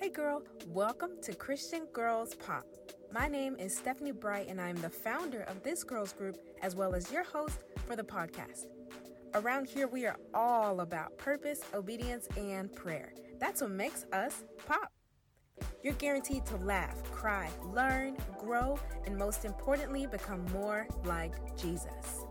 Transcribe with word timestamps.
Hey 0.00 0.08
girl, 0.08 0.42
welcome 0.68 1.10
to 1.20 1.34
Christian 1.34 1.84
Girls 1.92 2.34
Pop. 2.34 2.64
My 3.12 3.28
name 3.28 3.54
is 3.58 3.76
Stephanie 3.76 4.12
Bright, 4.12 4.48
and 4.48 4.58
I'm 4.58 4.76
the 4.76 4.88
founder 4.88 5.42
of 5.42 5.62
this 5.62 5.84
girls 5.84 6.14
group 6.14 6.38
as 6.62 6.74
well 6.74 6.94
as 6.94 7.12
your 7.12 7.22
host 7.22 7.58
for 7.86 7.96
the 7.96 8.02
podcast. 8.02 8.64
Around 9.34 9.68
here, 9.68 9.88
we 9.88 10.06
are 10.06 10.16
all 10.32 10.80
about 10.80 11.18
purpose, 11.18 11.60
obedience, 11.74 12.28
and 12.38 12.72
prayer. 12.72 13.12
That's 13.38 13.60
what 13.60 13.72
makes 13.72 14.06
us 14.10 14.44
pop. 14.66 14.90
You're 15.84 15.92
guaranteed 15.92 16.46
to 16.46 16.56
laugh, 16.56 17.02
cry, 17.12 17.50
learn, 17.74 18.16
grow, 18.38 18.78
and 19.04 19.18
most 19.18 19.44
importantly, 19.44 20.06
become 20.06 20.46
more 20.50 20.88
like 21.04 21.34
Jesus. 21.58 22.24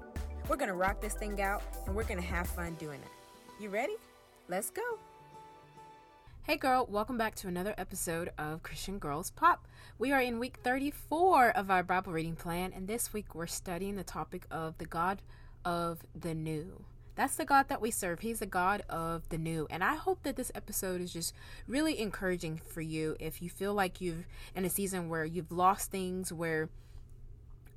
We're 0.48 0.58
gonna 0.58 0.74
rock 0.74 1.02
this 1.02 1.14
thing 1.14 1.40
out 1.40 1.62
and 1.86 1.96
we're 1.96 2.04
gonna 2.06 2.20
have 2.24 2.48
fun 2.48 2.74
doing 2.80 3.00
it. 3.00 3.62
You 3.62 3.70
ready? 3.70 3.98
Let's 4.48 4.72
go. 4.72 4.98
Hey 6.50 6.58
girl, 6.58 6.88
welcome 6.90 7.16
back 7.16 7.36
to 7.36 7.48
another 7.48 7.76
episode 7.78 8.32
of 8.40 8.64
Christian 8.64 8.98
Girls 8.98 9.30
Pop. 9.30 9.68
We 10.00 10.12
are 10.12 10.20
in 10.20 10.40
week 10.40 10.58
34 10.64 11.52
of 11.52 11.70
our 11.70 11.84
Bible 11.84 12.12
reading 12.12 12.36
plan, 12.36 12.74
and 12.74 12.88
this 12.88 13.14
week 13.14 13.36
we're 13.36 13.46
studying 13.46 13.98
the 13.98 14.04
topic 14.04 14.48
of 14.50 14.76
the 14.80 14.88
God 14.88 15.22
of 15.64 16.00
the 16.20 16.34
New. 16.34 16.86
That's 17.14 17.36
the 17.36 17.46
God 17.46 17.70
that 17.70 17.82
we 17.82 17.92
serve. 17.92 18.22
He's 18.22 18.40
the 18.40 18.48
God 18.48 18.82
of 18.90 19.30
the 19.30 19.38
new. 19.38 19.68
And 19.70 19.84
I 19.84 19.94
hope 19.94 20.24
that 20.24 20.38
this 20.38 20.52
episode 20.56 21.02
is 21.02 21.14
just 21.14 21.36
really 21.68 22.00
encouraging 22.00 22.60
for 22.66 22.82
you 22.82 23.16
if 23.20 23.44
you 23.44 23.50
feel 23.52 23.76
like 23.76 24.02
you've 24.02 24.26
in 24.56 24.66
a 24.66 24.72
season 24.72 25.08
where 25.08 25.26
you've 25.26 25.52
lost 25.52 25.92
things, 25.92 26.34
where 26.34 26.70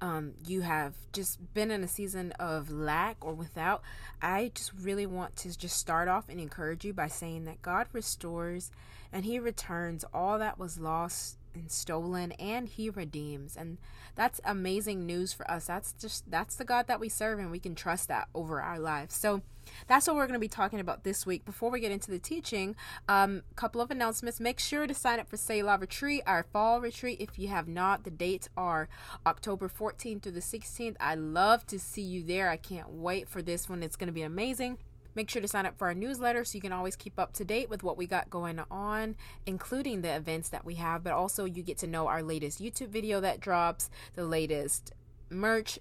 um, 0.02 0.32
you 0.44 0.62
have 0.62 0.94
just 1.12 1.54
been 1.54 1.70
in 1.70 1.84
a 1.84 1.88
season 1.88 2.32
of 2.32 2.70
lack 2.70 3.16
or 3.20 3.34
without, 3.34 3.82
I 4.20 4.50
just 4.52 4.72
really 4.82 5.06
want 5.06 5.36
to 5.36 5.56
just 5.56 5.76
start 5.76 6.08
off 6.08 6.28
and 6.28 6.40
encourage 6.40 6.84
you 6.84 6.92
by 6.92 7.06
saying 7.06 7.44
that 7.44 7.62
God 7.62 7.86
restores 7.92 8.72
and 9.12 9.24
He 9.24 9.38
returns 9.38 10.04
all 10.12 10.40
that 10.40 10.58
was 10.58 10.76
lost 10.76 11.38
and 11.54 11.70
stolen 11.70 12.32
and 12.32 12.68
he 12.68 12.90
redeems. 12.90 13.56
And 13.56 13.78
that's 14.14 14.40
amazing 14.44 15.06
news 15.06 15.32
for 15.32 15.50
us. 15.50 15.66
That's 15.66 15.92
just 15.92 16.30
that's 16.30 16.56
the 16.56 16.64
god 16.64 16.86
that 16.86 17.00
we 17.00 17.08
serve 17.08 17.38
and 17.38 17.50
we 17.50 17.58
can 17.58 17.74
trust 17.74 18.08
that 18.08 18.28
over 18.34 18.60
our 18.60 18.78
lives. 18.78 19.14
So 19.16 19.42
that's 19.86 20.06
what 20.06 20.16
we're 20.16 20.26
going 20.26 20.34
to 20.34 20.40
be 20.40 20.48
talking 20.48 20.80
about 20.80 21.04
this 21.04 21.24
week. 21.24 21.44
Before 21.44 21.70
we 21.70 21.80
get 21.80 21.92
into 21.92 22.10
the 22.10 22.18
teaching 22.18 22.74
a 23.08 23.12
um, 23.12 23.42
couple 23.56 23.80
of 23.80 23.90
announcements. 23.90 24.40
Make 24.40 24.58
sure 24.58 24.86
to 24.86 24.94
sign 24.94 25.20
up 25.20 25.28
for 25.28 25.36
Selah 25.36 25.78
retreat 25.78 26.22
our 26.26 26.42
fall 26.42 26.80
retreat 26.80 27.20
if 27.20 27.38
you 27.38 27.48
have 27.48 27.68
not. 27.68 28.04
The 28.04 28.10
dates 28.10 28.48
are 28.56 28.88
october 29.26 29.68
14th 29.68 30.22
through 30.22 30.32
the 30.32 30.40
16th 30.40 30.96
i 31.00 31.14
love 31.14 31.66
to 31.66 31.78
see 31.78 32.02
you 32.02 32.22
there. 32.22 32.48
I 32.48 32.56
can't 32.56 32.90
wait 32.90 33.28
for 33.28 33.42
this 33.42 33.68
one. 33.68 33.82
It's 33.82 33.96
going 33.96 34.08
to 34.08 34.12
be 34.12 34.22
amazing 34.22 34.78
Make 35.14 35.28
sure 35.28 35.42
to 35.42 35.48
sign 35.48 35.66
up 35.66 35.76
for 35.76 35.88
our 35.88 35.94
newsletter 35.94 36.44
so 36.44 36.56
you 36.56 36.62
can 36.62 36.72
always 36.72 36.96
keep 36.96 37.18
up 37.18 37.32
to 37.34 37.44
date 37.44 37.68
with 37.68 37.82
what 37.82 37.96
we 37.96 38.06
got 38.06 38.30
going 38.30 38.60
on, 38.70 39.16
including 39.46 40.00
the 40.00 40.14
events 40.14 40.48
that 40.48 40.64
we 40.64 40.76
have, 40.76 41.04
but 41.04 41.12
also 41.12 41.44
you 41.44 41.62
get 41.62 41.78
to 41.78 41.86
know 41.86 42.06
our 42.06 42.22
latest 42.22 42.62
YouTube 42.62 42.88
video 42.88 43.20
that 43.20 43.40
drops, 43.40 43.90
the 44.14 44.24
latest 44.24 44.92
merch 45.30 45.78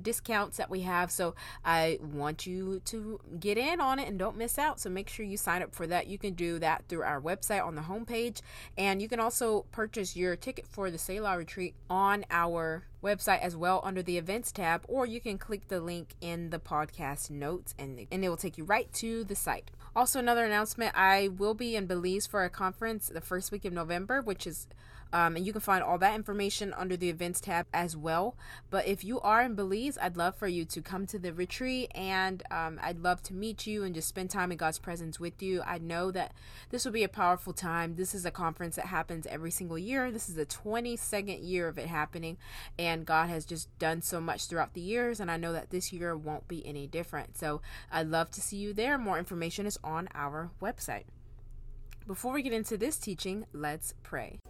discounts 0.00 0.56
that 0.56 0.70
we 0.70 0.80
have. 0.82 1.10
So 1.10 1.34
I 1.64 1.98
want 2.00 2.46
you 2.46 2.80
to 2.86 3.20
get 3.38 3.58
in 3.58 3.80
on 3.80 3.98
it 3.98 4.08
and 4.08 4.18
don't 4.18 4.36
miss 4.36 4.58
out. 4.58 4.80
So 4.80 4.90
make 4.90 5.08
sure 5.08 5.24
you 5.24 5.36
sign 5.36 5.62
up 5.62 5.74
for 5.74 5.86
that. 5.86 6.06
You 6.06 6.18
can 6.18 6.34
do 6.34 6.58
that 6.58 6.84
through 6.88 7.02
our 7.02 7.20
website 7.20 7.64
on 7.64 7.74
the 7.74 7.82
homepage. 7.82 8.40
And 8.76 9.00
you 9.02 9.08
can 9.08 9.20
also 9.20 9.66
purchase 9.72 10.16
your 10.16 10.36
ticket 10.36 10.66
for 10.66 10.90
the 10.90 10.98
Selah 10.98 11.36
retreat 11.36 11.74
on 11.90 12.24
our 12.30 12.84
website 13.02 13.40
as 13.40 13.56
well 13.56 13.80
under 13.82 14.02
the 14.02 14.16
events 14.16 14.52
tab, 14.52 14.84
or 14.86 15.04
you 15.04 15.20
can 15.20 15.36
click 15.36 15.68
the 15.68 15.80
link 15.80 16.14
in 16.20 16.50
the 16.50 16.58
podcast 16.58 17.30
notes 17.30 17.74
and, 17.78 18.06
and 18.12 18.24
it 18.24 18.28
will 18.28 18.36
take 18.36 18.56
you 18.56 18.64
right 18.64 18.92
to 18.94 19.24
the 19.24 19.34
site. 19.34 19.70
Also, 19.94 20.18
another 20.18 20.44
announcement 20.44 20.92
I 20.96 21.28
will 21.28 21.54
be 21.54 21.76
in 21.76 21.86
Belize 21.86 22.26
for 22.26 22.44
a 22.44 22.50
conference 22.50 23.08
the 23.08 23.20
first 23.20 23.52
week 23.52 23.64
of 23.64 23.72
November, 23.72 24.22
which 24.22 24.46
is 24.46 24.66
um, 25.12 25.36
and 25.36 25.46
you 25.46 25.52
can 25.52 25.60
find 25.60 25.82
all 25.82 25.98
that 25.98 26.14
information 26.14 26.74
under 26.76 26.96
the 26.96 27.08
events 27.08 27.40
tab 27.40 27.66
as 27.72 27.96
well. 27.96 28.36
But 28.70 28.86
if 28.86 29.04
you 29.04 29.20
are 29.20 29.42
in 29.42 29.54
Belize, 29.54 29.98
I'd 30.00 30.16
love 30.16 30.36
for 30.36 30.48
you 30.48 30.64
to 30.66 30.80
come 30.80 31.06
to 31.06 31.18
the 31.18 31.32
retreat 31.32 31.90
and 31.94 32.42
um, 32.50 32.80
I'd 32.82 33.00
love 33.00 33.22
to 33.24 33.34
meet 33.34 33.66
you 33.66 33.84
and 33.84 33.94
just 33.94 34.08
spend 34.08 34.30
time 34.30 34.52
in 34.52 34.58
God's 34.58 34.78
presence 34.78 35.20
with 35.20 35.42
you. 35.42 35.62
I 35.66 35.78
know 35.78 36.10
that 36.10 36.32
this 36.70 36.84
will 36.84 36.92
be 36.92 37.04
a 37.04 37.08
powerful 37.08 37.52
time. 37.52 37.96
This 37.96 38.14
is 38.14 38.24
a 38.24 38.30
conference 38.30 38.76
that 38.76 38.86
happens 38.86 39.26
every 39.26 39.50
single 39.50 39.78
year. 39.78 40.10
This 40.10 40.28
is 40.28 40.34
the 40.34 40.46
22nd 40.46 41.38
year 41.42 41.68
of 41.68 41.78
it 41.78 41.86
happening, 41.86 42.38
and 42.78 43.06
God 43.06 43.28
has 43.28 43.44
just 43.44 43.76
done 43.78 44.02
so 44.02 44.20
much 44.20 44.46
throughout 44.46 44.74
the 44.74 44.80
years, 44.80 45.20
and 45.20 45.30
I 45.30 45.36
know 45.36 45.52
that 45.52 45.70
this 45.70 45.92
year 45.92 46.16
won't 46.16 46.48
be 46.48 46.66
any 46.66 46.86
different. 46.86 47.36
So 47.36 47.60
I'd 47.90 48.08
love 48.08 48.30
to 48.32 48.40
see 48.40 48.56
you 48.56 48.72
there. 48.72 48.98
More 48.98 49.18
information 49.18 49.66
is 49.66 49.78
on 49.84 50.08
our 50.14 50.50
website. 50.60 51.04
Before 52.06 52.32
we 52.32 52.42
get 52.42 52.52
into 52.52 52.76
this 52.76 52.96
teaching, 52.96 53.46
let's 53.52 53.94
pray. 54.02 54.40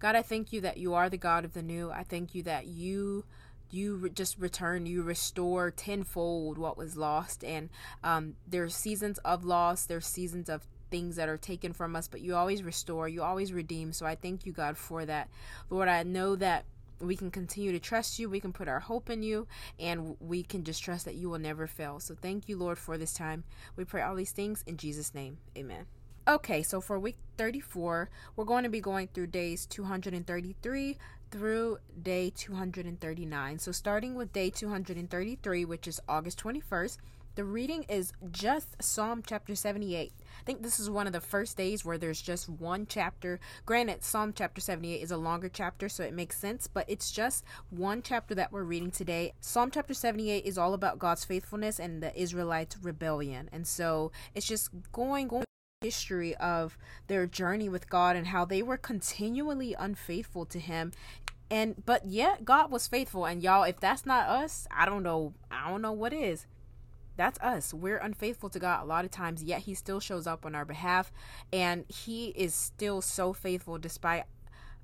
God, 0.00 0.16
I 0.16 0.22
thank 0.22 0.52
you 0.52 0.62
that 0.62 0.78
you 0.78 0.94
are 0.94 1.08
the 1.08 1.16
God 1.16 1.44
of 1.44 1.54
the 1.54 1.62
new. 1.62 1.90
I 1.90 2.02
thank 2.02 2.34
you 2.34 2.42
that 2.44 2.66
you 2.66 3.24
you 3.70 3.96
re- 3.96 4.10
just 4.10 4.38
return, 4.38 4.86
you 4.86 5.02
restore 5.02 5.70
tenfold 5.70 6.58
what 6.58 6.76
was 6.76 6.96
lost. 6.96 7.44
And 7.44 7.68
um, 8.02 8.34
there's 8.48 8.74
seasons 8.74 9.18
of 9.18 9.44
loss, 9.44 9.86
there's 9.86 10.06
seasons 10.06 10.48
of 10.48 10.66
things 10.90 11.16
that 11.16 11.28
are 11.28 11.36
taken 11.36 11.72
from 11.72 11.94
us, 11.94 12.08
but 12.08 12.20
you 12.20 12.34
always 12.34 12.62
restore, 12.62 13.08
you 13.08 13.22
always 13.22 13.52
redeem. 13.52 13.92
So 13.92 14.06
I 14.06 14.16
thank 14.16 14.44
you, 14.44 14.52
God, 14.52 14.76
for 14.76 15.04
that. 15.06 15.28
Lord, 15.68 15.88
I 15.88 16.02
know 16.02 16.34
that 16.36 16.64
we 17.00 17.16
can 17.16 17.30
continue 17.30 17.72
to 17.72 17.78
trust 17.78 18.18
you. 18.18 18.28
We 18.28 18.40
can 18.40 18.52
put 18.52 18.68
our 18.68 18.80
hope 18.80 19.08
in 19.08 19.22
you, 19.22 19.46
and 19.78 20.16
we 20.20 20.42
can 20.42 20.64
just 20.64 20.82
trust 20.82 21.04
that 21.06 21.14
you 21.14 21.30
will 21.30 21.38
never 21.38 21.66
fail. 21.66 22.00
So 22.00 22.14
thank 22.14 22.48
you, 22.48 22.56
Lord, 22.56 22.78
for 22.78 22.98
this 22.98 23.14
time. 23.14 23.44
We 23.76 23.84
pray 23.84 24.02
all 24.02 24.14
these 24.14 24.32
things 24.32 24.64
in 24.66 24.76
Jesus' 24.76 25.14
name. 25.14 25.38
Amen. 25.56 25.86
Okay, 26.28 26.62
so 26.62 26.82
for 26.82 26.98
week 26.98 27.16
34, 27.38 28.10
we're 28.36 28.44
going 28.44 28.64
to 28.64 28.68
be 28.68 28.80
going 28.80 29.08
through 29.08 29.28
days 29.28 29.64
233 29.66 30.98
through 31.30 31.78
day 32.02 32.30
239. 32.36 33.58
So 33.58 33.72
starting 33.72 34.14
with 34.14 34.32
day 34.32 34.50
233, 34.50 35.64
which 35.64 35.88
is 35.88 35.98
August 36.06 36.38
21st, 36.42 36.98
the 37.36 37.44
reading 37.44 37.84
is 37.84 38.12
just 38.30 38.82
Psalm 38.82 39.22
chapter 39.26 39.54
78. 39.54 40.12
I 40.18 40.44
think 40.44 40.62
this 40.62 40.78
is 40.78 40.90
one 40.90 41.06
of 41.06 41.14
the 41.14 41.20
first 41.20 41.56
days 41.56 41.86
where 41.86 41.96
there's 41.96 42.20
just 42.20 42.50
one 42.50 42.86
chapter. 42.86 43.40
Granted, 43.64 44.04
Psalm 44.04 44.34
chapter 44.36 44.60
78 44.60 45.00
is 45.00 45.10
a 45.10 45.16
longer 45.16 45.48
chapter, 45.48 45.88
so 45.88 46.04
it 46.04 46.12
makes 46.12 46.36
sense, 46.36 46.66
but 46.66 46.84
it's 46.86 47.10
just 47.10 47.44
one 47.70 48.02
chapter 48.02 48.34
that 48.34 48.52
we're 48.52 48.64
reading 48.64 48.90
today. 48.90 49.32
Psalm 49.40 49.70
chapter 49.70 49.94
78 49.94 50.44
is 50.44 50.58
all 50.58 50.74
about 50.74 50.98
God's 50.98 51.24
faithfulness 51.24 51.78
and 51.78 52.02
the 52.02 52.14
Israelites' 52.20 52.76
rebellion. 52.82 53.48
And 53.52 53.66
so 53.66 54.12
it's 54.34 54.46
just 54.46 54.70
going, 54.92 55.28
going 55.28 55.44
history 55.82 56.36
of 56.36 56.76
their 57.06 57.26
journey 57.26 57.66
with 57.66 57.88
God 57.88 58.14
and 58.14 58.26
how 58.26 58.44
they 58.44 58.62
were 58.62 58.76
continually 58.76 59.74
unfaithful 59.78 60.44
to 60.44 60.58
him. 60.58 60.92
And 61.50 61.86
but 61.86 62.04
yet 62.04 62.44
God 62.44 62.70
was 62.70 62.86
faithful. 62.86 63.24
And 63.24 63.42
y'all 63.42 63.62
if 63.62 63.80
that's 63.80 64.04
not 64.04 64.28
us 64.28 64.68
I 64.70 64.84
don't 64.84 65.02
know 65.02 65.32
I 65.50 65.70
don't 65.70 65.80
know 65.80 65.92
what 65.92 66.12
is. 66.12 66.44
That's 67.16 67.40
us. 67.40 67.72
We're 67.72 67.96
unfaithful 67.96 68.50
to 68.50 68.58
God 68.58 68.82
a 68.82 68.84
lot 68.84 69.06
of 69.06 69.10
times 69.10 69.42
yet 69.42 69.62
he 69.62 69.72
still 69.72 70.00
shows 70.00 70.26
up 70.26 70.44
on 70.44 70.54
our 70.54 70.66
behalf. 70.66 71.10
And 71.50 71.86
he 71.88 72.26
is 72.36 72.52
still 72.52 73.00
so 73.00 73.32
faithful 73.32 73.78
despite 73.78 74.24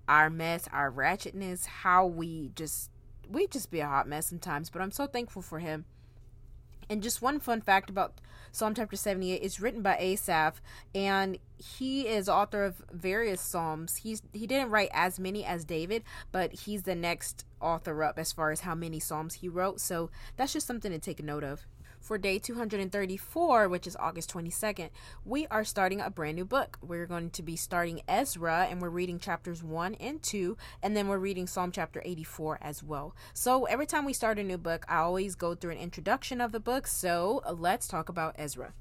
our 0.09 0.31
mess 0.31 0.67
our 0.73 0.91
ratchetness 0.91 1.67
how 1.67 2.07
we 2.07 2.53
just 2.55 2.91
we 3.28 3.47
just 3.49 3.71
be 3.71 3.81
a 3.81 3.87
hot 3.87 4.09
mess 4.09 4.28
sometimes. 4.28 4.71
But 4.71 4.81
I'm 4.81 4.93
so 4.93 5.07
thankful 5.07 5.43
for 5.43 5.59
him 5.59 5.84
and 6.89 7.03
just 7.03 7.23
one 7.23 7.41
fun 7.41 7.61
fact 7.61 7.91
about 7.91 8.21
Psalm 8.53 8.75
chapter 8.75 8.97
78 8.97 9.43
is 9.43 9.61
written 9.61 9.83
by 9.83 9.97
Asaph, 9.99 10.63
and 10.95 11.39
he 11.59 12.09
is 12.09 12.29
author 12.29 12.65
of 12.65 12.83
various 12.91 13.41
psalms. 13.41 13.97
He's 13.97 14.23
he 14.33 14.47
didn't 14.47 14.71
write 14.71 14.89
as 14.93 15.19
many 15.19 15.45
as 15.45 15.65
David, 15.65 16.05
but 16.33 16.53
he's 16.53 16.85
the 16.85 16.95
next 16.95 17.45
author 17.61 18.03
up 18.03 18.19
as 18.19 18.33
far 18.33 18.51
as 18.51 18.61
how 18.61 18.75
many 18.75 18.99
psalms 18.99 19.35
he 19.35 19.49
wrote. 19.49 19.81
So 19.81 20.11
that's 20.37 20.55
just 20.55 20.66
something 20.66 20.91
to 20.91 20.99
take 20.99 21.22
note 21.22 21.45
of 21.45 21.66
for 22.07 22.19
day 22.19 22.39
234, 22.39 23.69
which 23.69 23.85
is 23.85 23.97
August 23.97 24.33
22nd, 24.33 24.91
we 25.25 25.49
are 25.49 25.65
starting 25.65 26.01
a 26.01 26.09
brand 26.09 26.37
new 26.37 26.45
book. 26.45 26.79
We're 26.81 27.07
going 27.07 27.31
to 27.31 27.43
be 27.43 27.57
starting 27.57 28.01
Ezra 28.07 28.69
and 28.71 28.81
we're 28.81 28.91
reading 28.91 29.19
chapters 29.19 29.65
1 29.65 29.95
and 29.95 30.23
2, 30.23 30.57
and 30.85 30.97
then 30.97 31.09
we're 31.09 31.19
reading 31.19 31.49
Psalm 31.49 31.73
chapter 31.73 32.01
84 32.05 32.59
as 32.63 32.81
well. 32.85 33.17
So 33.35 33.65
every 33.65 33.87
time 33.87 34.05
we 34.05 34.13
start 34.13 34.39
a 34.39 34.45
new 34.45 34.57
book, 34.57 34.87
I 34.89 34.99
always 34.99 35.35
go 35.35 35.57
through 35.57 35.73
an 35.73 35.79
introduction 35.79 36.41
of 36.41 36.53
the 36.53 36.61
book. 36.61 36.87
So 36.87 37.43
let's 37.53 37.89
talk 37.89 38.09
about 38.09 38.37
Ezra. 38.39 38.73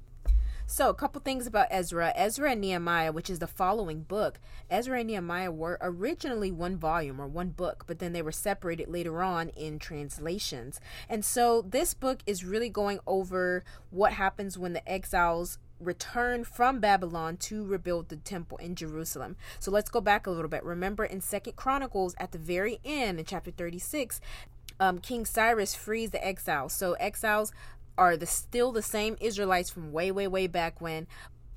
So, 0.68 0.90
a 0.90 0.94
couple 0.94 1.20
things 1.20 1.46
about 1.46 1.68
Ezra. 1.70 2.12
Ezra 2.16 2.50
and 2.50 2.60
Nehemiah, 2.60 3.12
which 3.12 3.30
is 3.30 3.38
the 3.38 3.46
following 3.46 4.02
book, 4.02 4.40
Ezra 4.68 4.98
and 4.98 5.06
Nehemiah 5.06 5.52
were 5.52 5.78
originally 5.80 6.50
one 6.50 6.76
volume 6.76 7.20
or 7.20 7.28
one 7.28 7.50
book, 7.50 7.84
but 7.86 8.00
then 8.00 8.12
they 8.12 8.20
were 8.20 8.32
separated 8.32 8.88
later 8.88 9.22
on 9.22 9.50
in 9.50 9.78
translations. 9.78 10.80
And 11.08 11.24
so, 11.24 11.62
this 11.62 11.94
book 11.94 12.18
is 12.26 12.44
really 12.44 12.68
going 12.68 12.98
over 13.06 13.64
what 13.90 14.14
happens 14.14 14.58
when 14.58 14.72
the 14.72 14.86
exiles 14.90 15.58
return 15.78 16.42
from 16.42 16.80
Babylon 16.80 17.36
to 17.36 17.64
rebuild 17.64 18.08
the 18.08 18.16
temple 18.16 18.58
in 18.58 18.74
Jerusalem. 18.74 19.36
So 19.60 19.70
let's 19.70 19.90
go 19.90 20.00
back 20.00 20.26
a 20.26 20.30
little 20.30 20.48
bit. 20.48 20.64
Remember 20.64 21.04
in 21.04 21.20
Second 21.20 21.54
Chronicles 21.54 22.14
at 22.18 22.32
the 22.32 22.38
very 22.38 22.80
end 22.82 23.18
in 23.18 23.26
chapter 23.26 23.50
36, 23.50 24.20
um, 24.78 24.98
King 24.98 25.24
Cyrus 25.24 25.74
frees 25.74 26.10
the 26.10 26.26
exiles. 26.26 26.72
So 26.72 26.94
exiles 26.94 27.52
are 27.98 28.16
the 28.16 28.26
still 28.26 28.72
the 28.72 28.82
same 28.82 29.16
Israelites 29.20 29.70
from 29.70 29.92
way, 29.92 30.10
way, 30.10 30.26
way 30.26 30.46
back 30.46 30.80
when, 30.80 31.06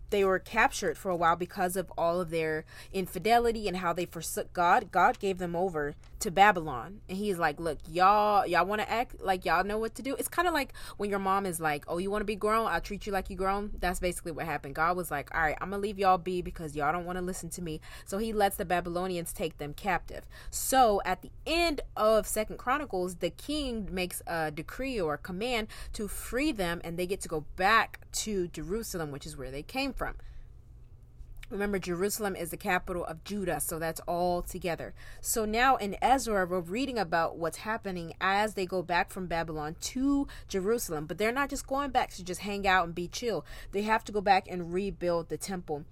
they 0.09 0.24
were 0.24 0.39
captured 0.39 0.97
for 0.97 1.09
a 1.09 1.15
while 1.15 1.36
because 1.36 1.75
of 1.75 1.91
all 1.97 2.19
of 2.19 2.30
their 2.30 2.65
infidelity 2.91 3.68
and 3.68 3.77
how 3.77 3.94
they 3.94 4.06
forsook 4.06 4.53
God. 4.53 4.91
God 4.91 5.19
gave 5.19 5.38
them 5.38 5.56
over 5.56 5.95
to 6.19 6.31
Babylon. 6.31 7.01
And 7.07 7.18
he's 7.18 7.38
like, 7.38 7.60
"Look, 7.60 7.80
y'all 7.88 8.45
y'all 8.45 8.66
want 8.66 8.81
to 8.81 8.89
act 8.89 9.21
like 9.21 9.45
y'all 9.45 9.63
know 9.63 9.77
what 9.77 9.95
to 9.95 10.01
do?" 10.01 10.16
It's 10.16 10.27
kind 10.27 10.48
of 10.48 10.54
like 10.54 10.74
when 10.98 11.10
your 11.10 11.19
mom 11.19 11.45
is 11.45 11.60
like, 11.60 11.86
"Oh, 11.88 11.98
you 11.98 12.12
want 12.12 12.21
to 12.21 12.25
be 12.25 12.36
grown? 12.36 12.68
I'll 12.68 12.81
treat 12.81 13.06
you 13.06 13.13
like 13.13 13.30
you 13.30 13.36
grown." 13.36 13.71
That's 13.80 14.00
basically 14.00 14.31
what 14.31 14.45
happened. 14.45 14.75
God 14.75 14.98
was 14.98 15.12
like, 15.12 15.33
"All 15.33 15.42
right, 15.42 15.57
I'm 15.62 15.69
going 15.69 15.81
to 15.81 15.88
leave 15.88 16.00
y'all 16.00 16.18
be 16.18 16.42
because 16.42 16.75
y'all 16.75 16.92
don't 16.92 17.06
want 17.06 17.18
to 17.18 17.24
listen 17.24 17.50
to 17.51 17.62
me." 17.62 17.81
So 18.06 18.18
he 18.18 18.33
lets 18.33 18.56
the 18.57 18.66
Babylonians 18.66 19.33
take 19.33 19.57
them 19.57 19.74
captive. 19.74 20.25
So 20.50 21.01
at 21.06 21.21
the 21.21 21.31
end 21.45 21.81
of 21.95 22.25
2nd 22.25 22.57
Chronicles, 22.57 23.16
the 23.16 23.30
king 23.30 23.88
makes 23.92 24.21
a 24.27 24.51
decree 24.51 25.00
or 25.00 25.16
a 25.16 25.18
command 25.18 25.68
to 25.94 26.07
free 26.07 26.51
them 26.51 26.81
and 26.83 26.98
they 26.98 27.07
get 27.07 27.21
to 27.21 27.27
go 27.27 27.45
back 27.56 28.00
to 28.12 28.48
Jerusalem, 28.48 29.12
which 29.12 29.25
is 29.25 29.38
where 29.38 29.51
they 29.51 29.63
came 29.63 29.94
from. 29.94 30.16
Remember, 31.49 31.79
Jerusalem 31.79 32.35
is 32.35 32.51
the 32.51 32.57
capital 32.57 33.03
of 33.05 33.23
Judah, 33.23 33.59
so 33.59 33.79
that's 33.79 33.99
all 34.01 34.43
together. 34.43 34.93
So 35.19 35.45
now 35.45 35.77
in 35.77 35.95
Ezra, 35.99 36.45
we're 36.45 36.59
reading 36.59 36.99
about 36.99 37.37
what's 37.37 37.59
happening 37.59 38.13
as 38.21 38.53
they 38.53 38.67
go 38.67 38.83
back 38.83 39.09
from 39.09 39.25
Babylon 39.25 39.75
to 39.81 40.27
Jerusalem. 40.47 41.07
But 41.07 41.17
they're 41.17 41.31
not 41.31 41.49
just 41.49 41.65
going 41.65 41.89
back 41.89 42.11
to 42.11 42.23
just 42.23 42.41
hang 42.41 42.67
out 42.67 42.85
and 42.85 42.93
be 42.93 43.07
chill, 43.07 43.45
they 43.71 43.81
have 43.81 44.03
to 44.03 44.11
go 44.11 44.21
back 44.21 44.45
and 44.47 44.71
rebuild 44.71 45.29
the 45.29 45.37
temple. 45.37 45.85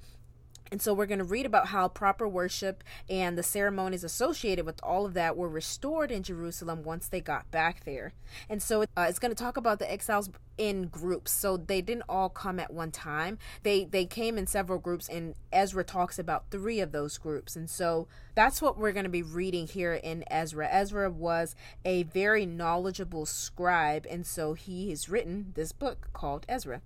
And 0.72 0.81
so 0.81 0.94
we're 0.94 1.06
going 1.06 1.19
to 1.19 1.24
read 1.25 1.46
about 1.46 1.68
how 1.68 1.88
proper 1.88 2.28
worship 2.28 2.84
and 3.10 3.38
the 3.38 3.44
ceremonies 3.44 4.04
associated 4.04 4.66
with 4.66 4.80
all 4.84 5.06
of 5.06 5.14
that 5.14 5.38
were 5.38 5.50
restored 5.50 6.12
in 6.12 6.24
Jerusalem 6.24 6.84
once 6.84 7.08
they 7.08 7.22
got 7.22 7.50
back 7.52 7.86
there. 7.86 8.14
And 8.50 8.62
so 8.62 8.81
uh, 8.81 9.06
it's 9.08 9.19
going 9.19 9.34
to 9.34 9.44
talk 9.44 9.58
about 9.58 9.80
the 9.80 9.92
exiles 9.92 10.30
in 10.58 10.88
groups. 10.88 11.31
So 11.31 11.58
they 11.58 11.81
didn't 11.81 12.06
all 12.10 12.30
come 12.30 12.60
at 12.60 12.74
one 12.74 12.92
time. 12.92 13.38
They 13.64 13.86
they 13.86 14.06
came 14.06 14.38
in 14.38 14.48
several 14.48 14.80
groups 14.80 15.08
and 15.08 15.36
Ezra 15.52 15.84
talks 15.84 16.19
about 16.19 16.50
3 16.52 16.80
of 16.80 16.92
those 16.92 17.18
groups. 17.18 17.56
And 17.56 17.69
so 17.69 18.08
that's 18.36 18.62
what 18.62 18.78
we're 18.78 18.92
going 18.92 19.04
to 19.04 19.10
be 19.10 19.24
reading 19.24 19.68
here 19.68 19.94
in 19.94 20.24
Ezra. 20.30 20.68
Ezra 20.69 21.10
was 21.10 21.56
a 21.86 22.04
very 22.04 22.46
knowledgeable 22.46 23.25
scribe 23.25 24.06
and 24.10 24.25
so 24.25 24.54
he 24.54 24.90
has 24.90 25.10
written 25.10 25.54
this 25.56 25.72
book 25.72 26.10
called 26.14 26.46
Ezra. 26.50 26.81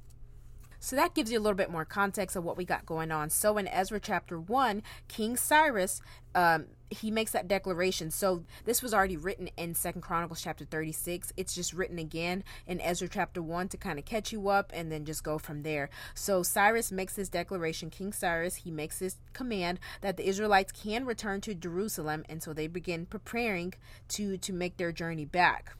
So 0.82 0.96
that 0.96 1.14
gives 1.14 1.32
you 1.32 1.38
a 1.38 1.42
little 1.42 1.56
bit 1.56 1.70
more 1.70 1.86
context 1.86 2.36
of 2.36 2.44
what 2.44 2.58
we 2.58 2.66
got 2.66 2.86
going 2.86 3.12
on. 3.12 3.30
So 3.30 3.58
in 3.58 3.68
Ezra 3.68 4.00
chapter 4.00 4.40
1, 4.40 4.82
King 5.08 5.38
Cyrus 5.38 6.02
um, 6.34 6.66
he 6.90 7.10
makes 7.10 7.32
that 7.32 7.48
declaration. 7.48 8.12
So 8.12 8.44
this 8.66 8.82
was 8.82 8.94
already 8.94 9.16
written 9.16 9.50
in 9.58 9.76
Second 9.76 10.02
Chronicles 10.02 10.42
chapter 10.42 10.66
36. 10.66 11.32
It's 11.38 11.56
just 11.56 11.74
written 11.74 11.98
again 11.98 12.44
in 12.68 12.82
Ezra 12.82 13.08
chapter 13.08 13.42
1 13.42 13.70
to 13.70 13.78
kind 13.78 13.98
of 13.98 14.06
catch 14.06 14.32
you 14.32 14.50
up 14.50 14.72
and 14.74 14.92
then 14.92 15.06
just 15.06 15.24
go 15.24 15.38
from 15.38 15.64
there. 15.64 15.90
So 16.14 16.44
Cyrus 16.44 16.92
makes 16.92 17.16
this 17.16 17.30
declaration, 17.30 17.90
King 17.90 18.12
Cyrus, 18.12 18.56
he 18.56 18.72
makes 18.72 19.00
this 19.00 19.18
command 19.34 19.80
that 20.02 20.18
the 20.18 20.28
Israelites 20.28 20.72
can 20.72 21.06
return 21.06 21.42
to 21.42 21.56
Jerusalem 21.56 22.26
and 22.28 22.44
so 22.44 22.54
they 22.54 22.68
begin 22.68 23.06
preparing 23.06 23.74
to 24.10 24.38
to 24.38 24.54
make 24.54 24.78
their 24.78 24.92
journey 24.92 25.26
back. 25.26 25.76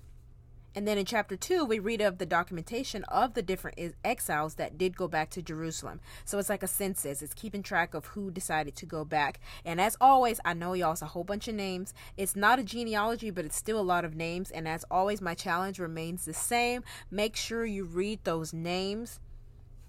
And 0.74 0.88
then 0.88 0.98
in 0.98 1.06
chapter 1.06 1.36
2, 1.36 1.66
we 1.66 1.80
read 1.80 2.00
of 2.00 2.18
the 2.18 2.26
documentation 2.26 3.04
of 3.06 3.34
the 3.34 3.42
different 3.42 3.78
exiles 4.06 4.56
that 4.56 4.78
did 4.78 4.96
go 4.96 5.08
back 5.08 5.30
to 5.32 5.42
Jerusalem. 5.42 6.00
So 6.24 6.40
it's 6.40 6.50
like 6.50 6.64
a 6.64 6.68
census, 6.68 7.22
it's 7.22 7.34
keeping 7.34 7.62
track 7.62 7.94
of 7.94 8.06
who 8.08 8.32
decided 8.32 8.76
to 8.78 8.86
go 8.86 9.04
back. 9.04 9.42
And 9.66 9.82
as 9.82 9.98
always, 10.00 10.40
I 10.46 10.54
know 10.54 10.74
y'all's 10.74 11.02
a 11.02 11.08
whole 11.08 11.26
bunch 11.26 11.50
of 11.50 11.56
names. 11.56 11.94
It's 12.16 12.36
not 12.36 12.60
a 12.60 12.64
genealogy, 12.64 13.32
but 13.32 13.44
it's 13.44 13.58
still 13.58 13.80
a 13.80 13.82
lot 13.82 14.06
of 14.06 14.16
names. 14.16 14.50
And 14.50 14.66
as 14.68 14.86
always, 14.90 15.22
my 15.22 15.34
challenge 15.34 15.78
remains 15.78 16.24
the 16.24 16.34
same. 16.34 16.84
Make 17.10 17.36
sure 17.36 17.66
you 17.66 17.84
read 17.84 18.24
those 18.24 18.54
names, 18.54 19.20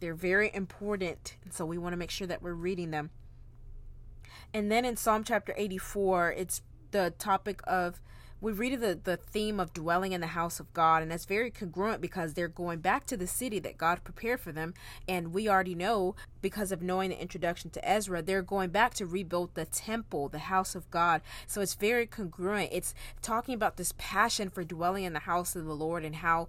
they're 0.00 0.14
very 0.14 0.50
important. 0.52 1.36
So 1.50 1.64
we 1.64 1.78
want 1.78 1.92
to 1.92 1.96
make 1.96 2.10
sure 2.10 2.26
that 2.26 2.42
we're 2.42 2.54
reading 2.54 2.90
them. 2.90 3.10
And 4.52 4.70
then 4.70 4.84
in 4.84 4.96
Psalm 4.96 5.22
chapter 5.22 5.54
84, 5.56 6.32
it's 6.32 6.62
the 6.90 7.14
topic 7.18 7.60
of 7.68 8.02
we 8.42 8.50
read 8.50 8.80
the, 8.80 8.98
the 9.02 9.16
theme 9.16 9.60
of 9.60 9.72
dwelling 9.72 10.10
in 10.10 10.20
the 10.20 10.26
house 10.26 10.58
of 10.58 10.72
God, 10.72 11.00
and 11.00 11.12
that's 11.12 11.24
very 11.24 11.48
congruent 11.50 12.00
because 12.00 12.34
they're 12.34 12.48
going 12.48 12.80
back 12.80 13.06
to 13.06 13.16
the 13.16 13.28
city 13.28 13.60
that 13.60 13.78
God 13.78 14.02
prepared 14.02 14.40
for 14.40 14.50
them. 14.50 14.74
And 15.06 15.32
we 15.32 15.48
already 15.48 15.76
know, 15.76 16.16
because 16.40 16.72
of 16.72 16.82
knowing 16.82 17.10
the 17.10 17.22
introduction 17.22 17.70
to 17.70 17.88
Ezra, 17.88 18.20
they're 18.20 18.42
going 18.42 18.70
back 18.70 18.94
to 18.94 19.06
rebuild 19.06 19.54
the 19.54 19.64
temple, 19.64 20.28
the 20.28 20.40
house 20.40 20.74
of 20.74 20.90
God. 20.90 21.22
So 21.46 21.60
it's 21.60 21.74
very 21.74 22.04
congruent. 22.04 22.70
It's 22.72 22.94
talking 23.22 23.54
about 23.54 23.76
this 23.76 23.94
passion 23.96 24.50
for 24.50 24.64
dwelling 24.64 25.04
in 25.04 25.12
the 25.12 25.20
house 25.20 25.54
of 25.54 25.64
the 25.64 25.76
Lord 25.76 26.04
and 26.04 26.16
how, 26.16 26.48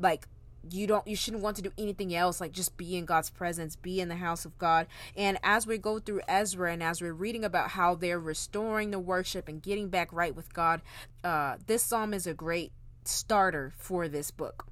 like, 0.00 0.26
you 0.70 0.86
don't 0.86 1.06
you 1.06 1.16
shouldn't 1.16 1.42
want 1.42 1.56
to 1.56 1.62
do 1.62 1.72
anything 1.78 2.14
else 2.14 2.40
like 2.40 2.52
just 2.52 2.76
be 2.76 2.96
in 2.96 3.04
God's 3.04 3.30
presence, 3.30 3.76
be 3.76 4.00
in 4.00 4.08
the 4.08 4.16
house 4.16 4.44
of 4.44 4.58
God. 4.58 4.86
And 5.16 5.38
as 5.42 5.66
we 5.66 5.78
go 5.78 5.98
through 5.98 6.22
Ezra 6.28 6.72
and 6.72 6.82
as 6.82 7.00
we're 7.00 7.12
reading 7.12 7.44
about 7.44 7.70
how 7.70 7.94
they're 7.94 8.20
restoring 8.20 8.90
the 8.90 8.98
worship 8.98 9.48
and 9.48 9.62
getting 9.62 9.88
back 9.88 10.12
right 10.12 10.34
with 10.34 10.52
God, 10.52 10.82
uh, 11.22 11.56
this 11.66 11.82
psalm 11.82 12.14
is 12.14 12.26
a 12.26 12.34
great 12.34 12.72
starter 13.04 13.72
for 13.76 14.08
this 14.08 14.30
book. 14.30 14.66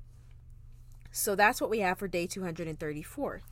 So 1.11 1.35
that's 1.35 1.61
what 1.61 1.71
we 1.71 1.81
have 1.81 1.99
for 1.99 2.09
day 2.09 2.27
234. 2.27 3.43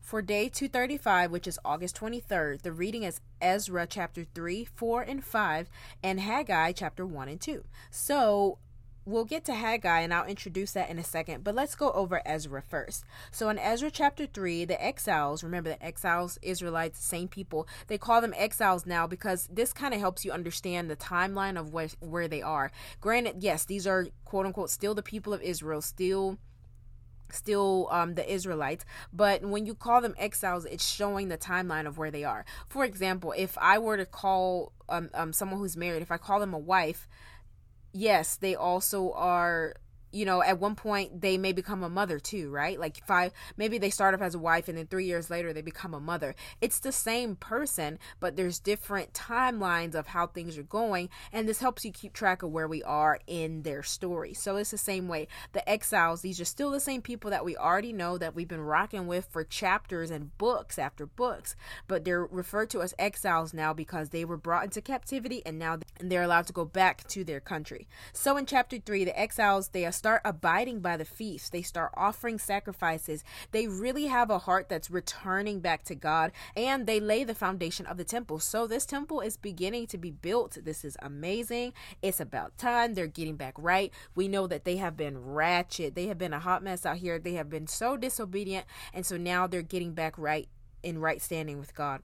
For 0.00 0.22
day 0.22 0.48
235, 0.48 1.30
which 1.30 1.46
is 1.46 1.58
August 1.64 1.96
23rd, 1.96 2.62
the 2.62 2.72
reading 2.72 3.02
is 3.02 3.20
Ezra 3.42 3.86
chapter 3.86 4.24
3, 4.24 4.64
4, 4.64 5.02
and 5.02 5.22
5, 5.22 5.68
and 6.02 6.20
Haggai 6.20 6.72
chapter 6.72 7.04
1 7.04 7.28
and 7.28 7.40
2. 7.40 7.62
So 7.90 8.58
we'll 9.08 9.24
get 9.24 9.44
to 9.46 9.54
Haggai 9.54 10.00
and 10.00 10.12
I'll 10.12 10.26
introduce 10.26 10.72
that 10.72 10.90
in 10.90 10.98
a 10.98 11.04
second, 11.04 11.42
but 11.42 11.54
let's 11.54 11.74
go 11.74 11.90
over 11.92 12.20
Ezra 12.26 12.62
first. 12.62 13.04
So 13.30 13.48
in 13.48 13.58
Ezra 13.58 13.90
chapter 13.90 14.26
3, 14.26 14.66
the 14.66 14.82
exiles, 14.84 15.42
remember 15.42 15.70
the 15.70 15.82
exiles, 15.82 16.38
Israelites, 16.42 17.02
same 17.02 17.26
people, 17.26 17.66
they 17.86 17.96
call 17.96 18.20
them 18.20 18.34
exiles 18.36 18.84
now 18.84 19.06
because 19.06 19.48
this 19.50 19.72
kind 19.72 19.94
of 19.94 20.00
helps 20.00 20.24
you 20.24 20.30
understand 20.32 20.90
the 20.90 20.96
timeline 20.96 21.58
of 21.58 21.72
where, 21.72 21.88
where 22.00 22.28
they 22.28 22.42
are. 22.42 22.70
Granted, 23.00 23.36
yes, 23.40 23.64
these 23.64 23.86
are 23.86 24.08
quote 24.24 24.44
unquote 24.44 24.70
still 24.70 24.94
the 24.94 25.02
people 25.02 25.32
of 25.32 25.42
Israel, 25.42 25.80
still 25.80 26.38
still 27.30 27.88
um, 27.90 28.14
the 28.14 28.32
Israelites, 28.32 28.86
but 29.12 29.42
when 29.42 29.66
you 29.66 29.74
call 29.74 30.00
them 30.00 30.14
exiles, 30.18 30.64
it's 30.64 30.86
showing 30.86 31.28
the 31.28 31.36
timeline 31.36 31.86
of 31.86 31.98
where 31.98 32.10
they 32.10 32.24
are. 32.24 32.46
For 32.68 32.84
example, 32.86 33.34
if 33.36 33.58
I 33.58 33.78
were 33.78 33.98
to 33.98 34.06
call 34.06 34.72
um, 34.88 35.10
um, 35.12 35.34
someone 35.34 35.58
who's 35.58 35.76
married, 35.76 36.00
if 36.00 36.10
I 36.10 36.16
call 36.16 36.40
them 36.40 36.54
a 36.54 36.58
wife, 36.58 37.06
yes, 37.92 38.36
they 38.36 38.54
also 38.54 39.12
are 39.12 39.74
you 40.12 40.24
know, 40.24 40.42
at 40.42 40.58
one 40.58 40.74
point 40.74 41.20
they 41.20 41.38
may 41.38 41.52
become 41.52 41.82
a 41.82 41.88
mother 41.88 42.18
too, 42.18 42.50
right? 42.50 42.78
Like 42.78 43.04
five, 43.06 43.32
maybe 43.56 43.78
they 43.78 43.90
start 43.90 44.14
off 44.14 44.22
as 44.22 44.34
a 44.34 44.38
wife 44.38 44.68
and 44.68 44.78
then 44.78 44.86
three 44.86 45.06
years 45.06 45.30
later 45.30 45.52
they 45.52 45.62
become 45.62 45.94
a 45.94 46.00
mother. 46.00 46.34
It's 46.60 46.80
the 46.80 46.92
same 46.92 47.36
person, 47.36 47.98
but 48.20 48.36
there's 48.36 48.58
different 48.58 49.12
timelines 49.12 49.94
of 49.94 50.08
how 50.08 50.26
things 50.26 50.58
are 50.58 50.62
going, 50.62 51.08
and 51.32 51.48
this 51.48 51.60
helps 51.60 51.84
you 51.84 51.92
keep 51.92 52.12
track 52.12 52.42
of 52.42 52.50
where 52.50 52.68
we 52.68 52.82
are 52.82 53.20
in 53.26 53.62
their 53.62 53.82
story. 53.82 54.34
So 54.34 54.56
it's 54.56 54.70
the 54.70 54.78
same 54.78 55.08
way. 55.08 55.28
The 55.52 55.68
exiles, 55.68 56.22
these 56.22 56.40
are 56.40 56.44
still 56.44 56.70
the 56.70 56.80
same 56.80 57.02
people 57.02 57.30
that 57.30 57.44
we 57.44 57.56
already 57.56 57.92
know 57.92 58.18
that 58.18 58.34
we've 58.34 58.48
been 58.48 58.60
rocking 58.60 59.06
with 59.06 59.26
for 59.30 59.44
chapters 59.44 60.10
and 60.10 60.36
books 60.38 60.78
after 60.78 61.06
books, 61.06 61.56
but 61.86 62.04
they're 62.04 62.26
referred 62.26 62.70
to 62.70 62.82
as 62.82 62.94
exiles 62.98 63.52
now 63.52 63.72
because 63.72 64.10
they 64.10 64.24
were 64.24 64.36
brought 64.36 64.64
into 64.64 64.80
captivity 64.80 65.42
and 65.44 65.58
now 65.58 65.78
they're 66.00 66.22
allowed 66.22 66.46
to 66.46 66.52
go 66.52 66.64
back 66.64 67.06
to 67.08 67.24
their 67.24 67.40
country. 67.40 67.88
So 68.12 68.36
in 68.36 68.46
chapter 68.46 68.78
three, 68.78 69.04
the 69.04 69.18
exiles, 69.18 69.68
they 69.68 69.84
are 69.84 69.92
start 69.98 70.22
abiding 70.24 70.80
by 70.80 70.96
the 70.96 71.04
feast. 71.04 71.52
They 71.52 71.62
start 71.62 71.92
offering 71.96 72.38
sacrifices. 72.38 73.24
They 73.50 73.66
really 73.66 74.06
have 74.06 74.30
a 74.30 74.38
heart 74.38 74.68
that's 74.68 74.90
returning 74.90 75.60
back 75.60 75.82
to 75.84 75.94
God 75.94 76.32
and 76.56 76.86
they 76.86 77.00
lay 77.00 77.24
the 77.24 77.34
foundation 77.34 77.84
of 77.86 77.96
the 77.96 78.04
temple. 78.04 78.38
So 78.38 78.66
this 78.66 78.86
temple 78.86 79.20
is 79.20 79.36
beginning 79.36 79.88
to 79.88 79.98
be 79.98 80.10
built. 80.10 80.58
This 80.62 80.84
is 80.84 80.96
amazing. 81.02 81.72
It's 82.00 82.20
about 82.20 82.56
time. 82.56 82.94
They're 82.94 83.06
getting 83.06 83.36
back 83.36 83.54
right. 83.58 83.92
We 84.14 84.28
know 84.28 84.46
that 84.46 84.64
they 84.64 84.76
have 84.76 84.96
been 84.96 85.18
ratchet. 85.18 85.94
They 85.94 86.06
have 86.06 86.18
been 86.18 86.32
a 86.32 86.38
hot 86.38 86.62
mess 86.62 86.86
out 86.86 86.98
here. 86.98 87.18
They 87.18 87.34
have 87.34 87.50
been 87.50 87.66
so 87.66 87.96
disobedient. 87.96 88.66
And 88.94 89.04
so 89.04 89.16
now 89.16 89.46
they're 89.46 89.62
getting 89.62 89.92
back 89.92 90.16
right 90.16 90.48
in 90.82 90.98
right 90.98 91.20
standing 91.20 91.58
with 91.58 91.74
God. 91.74 92.02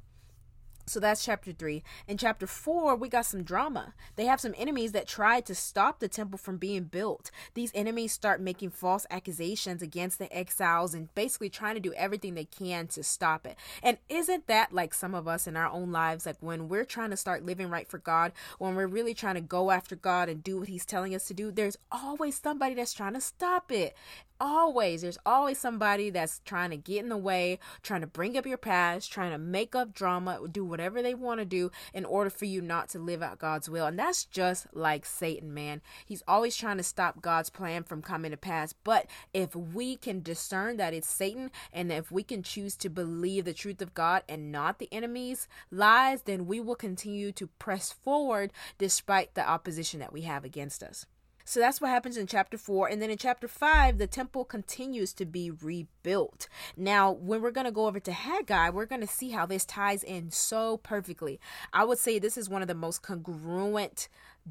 So 0.86 1.00
that's 1.00 1.24
chapter 1.24 1.52
3. 1.52 1.82
In 2.06 2.18
chapter 2.18 2.46
4, 2.46 2.96
we 2.96 3.08
got 3.08 3.24
some 3.24 3.42
drama. 3.42 3.94
They 4.16 4.26
have 4.26 4.40
some 4.40 4.54
enemies 4.56 4.92
that 4.92 5.08
tried 5.08 5.46
to 5.46 5.54
stop 5.54 5.98
the 5.98 6.08
temple 6.08 6.38
from 6.38 6.58
being 6.58 6.84
built. 6.84 7.30
These 7.54 7.72
enemies 7.74 8.12
start 8.12 8.40
making 8.40 8.70
false 8.70 9.06
accusations 9.10 9.80
against 9.80 10.18
the 10.18 10.34
exiles 10.36 10.94
and 10.94 11.14
basically 11.14 11.48
trying 11.48 11.74
to 11.74 11.80
do 11.80 11.94
everything 11.94 12.34
they 12.34 12.44
can 12.44 12.86
to 12.88 13.02
stop 13.02 13.46
it. 13.46 13.56
And 13.82 13.96
isn't 14.08 14.46
that 14.46 14.72
like 14.72 14.92
some 14.92 15.14
of 15.14 15.26
us 15.26 15.46
in 15.46 15.56
our 15.56 15.70
own 15.70 15.90
lives? 15.90 16.26
Like 16.26 16.36
when 16.40 16.68
we're 16.68 16.84
trying 16.84 17.10
to 17.10 17.16
start 17.16 17.46
living 17.46 17.70
right 17.70 17.88
for 17.88 17.98
God, 17.98 18.32
when 18.58 18.74
we're 18.74 18.86
really 18.86 19.14
trying 19.14 19.36
to 19.36 19.40
go 19.40 19.70
after 19.70 19.96
God 19.96 20.28
and 20.28 20.44
do 20.44 20.58
what 20.58 20.68
He's 20.68 20.84
telling 20.86 21.14
us 21.14 21.26
to 21.28 21.34
do, 21.34 21.50
there's 21.50 21.78
always 21.90 22.38
somebody 22.38 22.74
that's 22.74 22.92
trying 22.92 23.14
to 23.14 23.20
stop 23.20 23.72
it 23.72 23.96
always 24.40 25.02
there's 25.02 25.18
always 25.24 25.58
somebody 25.58 26.10
that's 26.10 26.40
trying 26.44 26.70
to 26.70 26.76
get 26.76 27.02
in 27.02 27.08
the 27.08 27.16
way 27.16 27.58
trying 27.82 28.00
to 28.00 28.06
bring 28.06 28.36
up 28.36 28.44
your 28.44 28.58
past 28.58 29.10
trying 29.10 29.30
to 29.30 29.38
make 29.38 29.74
up 29.74 29.94
drama 29.94 30.40
do 30.50 30.64
whatever 30.74 31.02
they 31.02 31.14
want 31.14 31.38
to 31.38 31.44
do 31.44 31.70
in 31.92 32.04
order 32.04 32.28
for 32.28 32.46
you 32.46 32.60
not 32.60 32.88
to 32.88 32.98
live 32.98 33.22
out 33.22 33.38
God's 33.38 33.68
will. 33.68 33.86
And 33.86 33.96
that's 33.96 34.24
just 34.24 34.66
like 34.74 35.06
Satan, 35.06 35.54
man. 35.54 35.80
He's 36.04 36.24
always 36.26 36.56
trying 36.56 36.78
to 36.78 36.82
stop 36.82 37.22
God's 37.22 37.48
plan 37.48 37.84
from 37.84 38.02
coming 38.02 38.32
to 38.32 38.36
pass. 38.36 38.72
But 38.72 39.06
if 39.32 39.54
we 39.54 39.94
can 39.94 40.20
discern 40.20 40.76
that 40.78 40.92
it's 40.92 41.08
Satan 41.08 41.52
and 41.72 41.92
if 41.92 42.10
we 42.10 42.24
can 42.24 42.42
choose 42.42 42.74
to 42.78 42.88
believe 42.88 43.44
the 43.44 43.54
truth 43.54 43.80
of 43.80 43.94
God 43.94 44.24
and 44.28 44.50
not 44.50 44.80
the 44.80 44.88
enemy's 44.90 45.46
lies, 45.70 46.22
then 46.22 46.46
we 46.46 46.58
will 46.58 46.74
continue 46.74 47.30
to 47.30 47.46
press 47.46 47.92
forward 47.92 48.52
despite 48.76 49.34
the 49.34 49.48
opposition 49.48 50.00
that 50.00 50.12
we 50.12 50.22
have 50.22 50.44
against 50.44 50.82
us. 50.82 51.06
So 51.44 51.60
that's 51.60 51.80
what 51.80 51.90
happens 51.90 52.16
in 52.16 52.26
chapter 52.26 52.56
4. 52.56 52.88
And 52.88 53.02
then 53.02 53.10
in 53.10 53.18
chapter 53.18 53.46
5, 53.46 53.98
the 53.98 54.06
temple 54.06 54.44
continues 54.44 55.12
to 55.14 55.26
be 55.26 55.50
rebuilt. 55.50 56.48
Now, 56.76 57.12
when 57.12 57.42
we're 57.42 57.50
going 57.50 57.66
to 57.66 57.70
go 57.70 57.86
over 57.86 58.00
to 58.00 58.12
Haggai, 58.12 58.70
we're 58.70 58.86
going 58.86 59.02
to 59.02 59.06
see 59.06 59.30
how 59.30 59.44
this 59.44 59.64
ties 59.64 60.02
in 60.02 60.30
so 60.30 60.78
perfectly. 60.78 61.38
I 61.72 61.84
would 61.84 61.98
say 61.98 62.18
this 62.18 62.38
is 62.38 62.48
one 62.48 62.62
of 62.62 62.68
the 62.68 62.74
most 62.74 63.02
congruent 63.02 64.08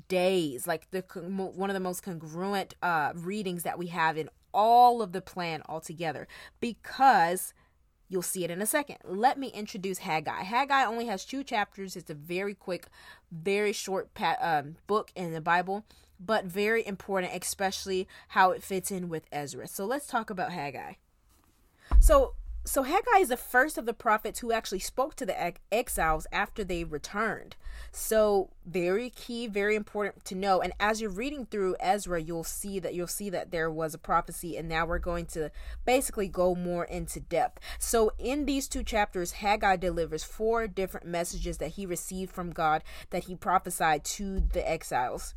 days, 0.08 0.66
like 0.68 0.90
the 0.92 1.04
one 1.56 1.70
of 1.70 1.74
the 1.76 1.80
most 1.80 2.04
congruent 2.04 2.76
uh, 2.82 3.14
readings 3.16 3.64
that 3.64 3.78
we 3.78 3.88
have 3.88 4.18
in 4.18 4.30
all 4.54 5.02
of 5.02 5.12
the 5.12 5.22
plan 5.22 5.62
altogether 5.68 6.28
because 6.60 7.54
You'll 8.10 8.22
see 8.22 8.44
it 8.44 8.52
in 8.52 8.62
a 8.62 8.68
second. 8.68 8.98
Let 9.04 9.40
me 9.40 9.48
introduce 9.48 9.98
Haggai. 9.98 10.44
Haggai 10.44 10.86
only 10.86 11.08
has 11.08 11.26
two 11.26 11.44
chapters. 11.44 11.96
It's 11.96 12.12
a 12.12 12.14
very 12.14 12.54
quick, 12.54 12.86
very 13.32 13.74
short 13.74 14.14
pa- 14.14 14.38
um, 14.40 14.76
book 14.86 15.12
in 15.16 15.34
the 15.34 15.42
Bible 15.42 15.84
but 16.26 16.46
very 16.46 16.86
important, 16.86 17.34
especially 17.34 18.08
how 18.30 18.52
it 18.52 18.64
fits 18.64 18.92
in 18.92 19.10
with 19.10 19.26
Ezra. 19.32 19.68
So 19.68 19.86
let's 19.86 20.08
talk 20.08 20.30
about 20.30 20.52
Haggai. 20.52 20.94
So 22.00 22.34
so 22.66 22.84
Haggai 22.84 23.20
is 23.20 23.28
the 23.28 23.36
first 23.36 23.78
of 23.78 23.86
the 23.86 23.94
prophets 23.94 24.40
who 24.40 24.54
actually 24.54 24.80
spoke 24.80 25.16
to 25.16 25.26
the 25.26 25.54
exiles 25.70 26.26
after 26.32 26.64
they 26.64 26.86
returned. 26.86 27.58
So 27.92 28.52
very 28.66 29.10
key, 29.10 29.48
very 29.48 29.76
important 29.76 30.24
to 30.26 30.36
know. 30.36 30.62
And 30.62 30.72
as 30.80 31.02
you're 31.02 31.10
reading 31.10 31.46
through 31.46 31.76
Ezra, 31.82 32.22
you'll 32.22 32.46
see 32.46 32.80
that 32.80 32.94
you'll 32.94 33.08
see 33.08 33.30
that 33.32 33.52
there 33.52 33.70
was 33.70 33.94
a 33.94 33.98
prophecy, 33.98 34.56
and 34.56 34.70
now 34.70 34.86
we're 34.86 35.00
going 35.00 35.26
to 35.28 35.52
basically 35.84 36.30
go 36.30 36.56
more 36.56 36.86
into 36.86 37.20
depth. 37.20 37.62
So 37.80 38.14
in 38.18 38.46
these 38.46 38.70
two 38.70 38.84
chapters, 38.84 39.34
Haggai 39.34 39.76
delivers 39.76 40.24
four 40.24 40.66
different 40.66 41.06
messages 41.06 41.58
that 41.58 41.72
he 41.72 41.86
received 41.86 42.32
from 42.32 42.52
God 42.52 42.82
that 43.10 43.26
he 43.26 43.36
prophesied 43.36 44.06
to 44.06 44.40
the 44.40 44.68
exiles 44.68 45.34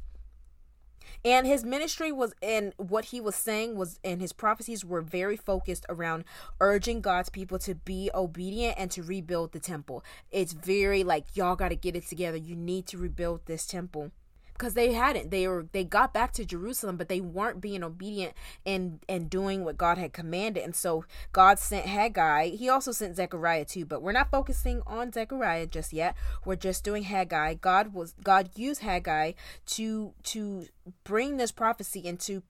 and 1.25 1.47
his 1.47 1.65
ministry 1.65 2.13
was 2.13 2.35
in 2.41 2.73
what 2.77 3.07
he 3.07 3.21
was 3.21 3.35
saying 3.35 3.77
was 3.77 3.99
and 4.05 4.21
his 4.21 4.33
prophecies 4.33 4.85
were 4.85 5.01
very 5.01 5.37
focused 5.37 5.87
around 5.89 6.25
urging 6.61 7.01
god's 7.01 7.29
people 7.29 7.59
to 7.59 7.75
be 7.75 8.11
obedient 8.15 8.75
and 8.79 8.91
to 8.91 9.03
rebuild 9.03 9.53
the 9.53 9.61
temple. 9.61 10.05
It's 10.31 10.53
very 10.53 11.05
like 11.05 11.37
y'all 11.37 11.57
got 11.57 11.69
to 11.69 11.77
get 11.77 11.97
it 11.97 12.07
together. 12.07 12.37
You 12.37 12.57
need 12.57 12.87
to 12.87 12.99
rebuild 12.99 13.47
this 13.47 13.67
temple 13.67 14.13
because 14.57 14.75
they 14.75 14.93
hadn't. 14.93 15.31
They 15.31 15.47
were 15.49 15.67
they 15.73 15.85
got 15.85 16.13
back 16.13 16.33
to 16.35 16.45
jerusalem 16.45 16.97
but 16.97 17.09
they 17.09 17.21
weren't 17.21 17.61
being 17.61 17.83
obedient 17.83 18.35
and 18.65 19.01
and 19.09 19.29
doing 19.31 19.65
what 19.65 19.77
god 19.79 19.99
had 19.99 20.13
commanded. 20.13 20.63
And 20.65 20.75
so 20.75 21.05
god 21.33 21.59
sent 21.59 21.87
haggai. 21.87 22.51
He 22.51 22.69
also 22.69 22.93
sent 22.93 23.17
zechariah 23.17 23.65
too 23.65 23.85
but 23.85 24.03
we're 24.03 24.13
not 24.13 24.31
focusing 24.31 24.83
on 24.87 25.13
zechariah 25.13 25.67
just 25.67 25.93
yet. 25.93 26.17
We're 26.45 26.57
just 26.57 26.85
doing 26.85 27.05
haggai. 27.05 27.55
God 27.55 27.93
was 27.93 28.15
god 28.23 28.51
used 28.55 28.83
haggai 28.83 29.33
to 29.67 30.13
to 30.25 30.67
bring 31.05 31.37
this 31.37 31.53
prophecy 31.53 32.07
and 32.07 32.19
to 32.21 32.41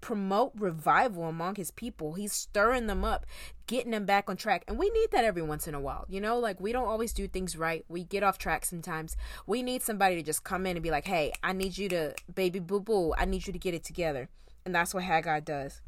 promote 0.00 0.52
revival 0.56 1.24
among 1.24 1.56
his 1.56 1.70
people. 1.70 2.14
He's 2.14 2.32
stirring 2.32 2.86
them 2.86 3.04
up, 3.04 3.26
getting 3.66 3.92
them 3.92 4.06
back 4.06 4.28
on 4.28 4.36
track. 4.36 4.64
And 4.66 4.78
we 4.78 4.90
need 4.90 5.10
that 5.12 5.24
every 5.24 5.42
once 5.42 5.68
in 5.68 5.74
a 5.74 5.80
while. 5.80 6.06
You 6.08 6.20
know, 6.20 6.38
like 6.38 6.60
we 6.60 6.72
don't 6.72 6.88
always 6.88 7.12
do 7.12 7.28
things 7.28 7.56
right. 7.56 7.84
We 7.88 8.04
get 8.04 8.22
off 8.22 8.38
track 8.38 8.64
sometimes. 8.64 9.16
We 9.46 9.62
need 9.62 9.82
somebody 9.82 10.16
to 10.16 10.22
just 10.22 10.44
come 10.44 10.66
in 10.66 10.76
and 10.76 10.82
be 10.82 10.90
like, 10.90 11.06
hey, 11.06 11.32
I 11.42 11.52
need 11.52 11.78
you 11.78 11.88
to, 11.90 12.14
baby 12.34 12.58
boo 12.58 12.80
boo, 12.80 13.14
I 13.16 13.24
need 13.24 13.46
you 13.46 13.52
to 13.52 13.58
get 13.58 13.74
it 13.74 13.84
together. 13.84 14.28
And 14.64 14.74
that's 14.74 14.94
what 14.94 15.04
Haggai 15.04 15.40
does. 15.40 15.80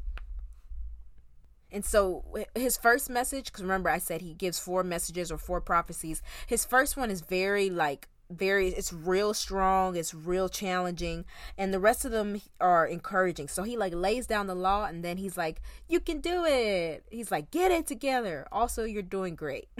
And 1.71 1.83
so 1.83 2.23
his 2.53 2.77
first 2.77 3.09
message, 3.09 3.45
because 3.45 3.63
remember 3.63 3.89
I 3.89 3.97
said 3.97 4.21
he 4.21 4.35
gives 4.35 4.59
four 4.59 4.83
messages 4.83 5.31
or 5.31 5.39
four 5.39 5.59
prophecies. 5.59 6.21
His 6.45 6.65
first 6.65 6.95
one 6.95 7.09
is 7.09 7.21
very 7.21 7.71
like 7.71 8.09
very 8.37 8.69
it's 8.69 8.91
real 8.91 9.33
strong 9.33 9.95
it's 9.95 10.13
real 10.13 10.49
challenging 10.49 11.25
and 11.57 11.73
the 11.73 11.79
rest 11.79 12.05
of 12.05 12.11
them 12.11 12.41
are 12.59 12.85
encouraging. 12.85 13.47
So 13.47 13.63
he 13.63 13.77
like 13.77 13.93
lays 13.93 14.27
down 14.27 14.47
the 14.47 14.55
law 14.55 14.85
and 14.85 15.03
then 15.03 15.17
he's 15.17 15.37
like 15.37 15.61
you 15.87 15.99
can 15.99 16.19
do 16.19 16.45
it. 16.45 17.03
He's 17.09 17.31
like 17.31 17.51
get 17.51 17.71
it 17.71 17.87
together. 17.87 18.47
Also 18.51 18.83
you're 18.83 19.01
doing 19.01 19.35
great. 19.35 19.67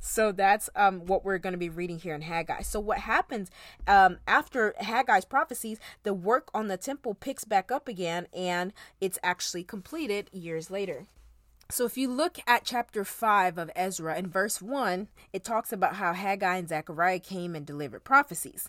So 0.00 0.32
that's 0.32 0.68
um 0.74 1.06
what 1.06 1.24
we're 1.24 1.38
going 1.38 1.52
to 1.52 1.58
be 1.58 1.68
reading 1.68 1.98
here 1.98 2.14
in 2.14 2.22
haggai. 2.22 2.62
So 2.62 2.80
what 2.80 2.98
happens 2.98 3.50
um 3.86 4.18
after 4.26 4.74
haggai's 4.78 5.24
prophecies 5.24 5.78
the 6.02 6.14
work 6.14 6.50
on 6.54 6.68
the 6.68 6.76
temple 6.76 7.14
picks 7.14 7.44
back 7.44 7.70
up 7.70 7.88
again 7.88 8.26
and 8.34 8.72
it's 9.00 9.18
actually 9.22 9.64
completed 9.64 10.28
years 10.32 10.70
later 10.70 11.06
so 11.70 11.84
if 11.84 11.96
you 11.96 12.10
look 12.10 12.38
at 12.46 12.64
chapter 12.64 13.04
5 13.04 13.58
of 13.58 13.70
Ezra 13.74 14.18
in 14.18 14.28
verse 14.28 14.60
1, 14.60 15.08
it 15.32 15.44
talks 15.44 15.72
about 15.72 15.96
how 15.96 16.12
Haggai 16.12 16.56
and 16.56 16.68
Zechariah 16.68 17.20
came 17.20 17.54
and 17.54 17.66
delivered 17.66 18.04
prophecies. 18.04 18.68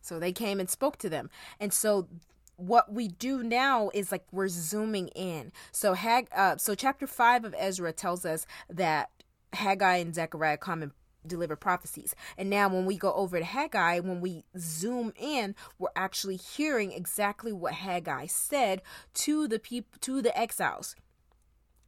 So 0.00 0.18
they 0.18 0.32
came 0.32 0.60
and 0.60 0.70
spoke 0.70 0.96
to 0.98 1.08
them. 1.08 1.30
And 1.58 1.72
so 1.72 2.08
what 2.56 2.92
we 2.92 3.08
do 3.08 3.42
now 3.42 3.90
is 3.92 4.12
like 4.12 4.24
we're 4.30 4.48
zooming 4.48 5.08
in. 5.08 5.52
So 5.72 5.94
Hag 5.94 6.28
uh, 6.34 6.56
so 6.56 6.74
chapter 6.74 7.06
5 7.06 7.44
of 7.44 7.54
Ezra 7.58 7.92
tells 7.92 8.24
us 8.24 8.46
that 8.70 9.10
Haggai 9.52 9.96
and 9.96 10.14
Zechariah 10.14 10.56
come 10.56 10.82
and 10.82 10.92
deliver 11.26 11.56
prophecies. 11.56 12.14
And 12.38 12.48
now 12.48 12.68
when 12.68 12.86
we 12.86 12.96
go 12.96 13.12
over 13.14 13.38
to 13.38 13.44
Haggai, 13.44 14.00
when 14.00 14.20
we 14.20 14.44
zoom 14.58 15.12
in, 15.18 15.54
we're 15.78 15.88
actually 15.96 16.36
hearing 16.36 16.92
exactly 16.92 17.52
what 17.52 17.74
Haggai 17.74 18.26
said 18.26 18.82
to 19.14 19.48
the 19.48 19.58
people 19.58 19.98
to 20.02 20.22
the 20.22 20.36
exiles. 20.38 20.94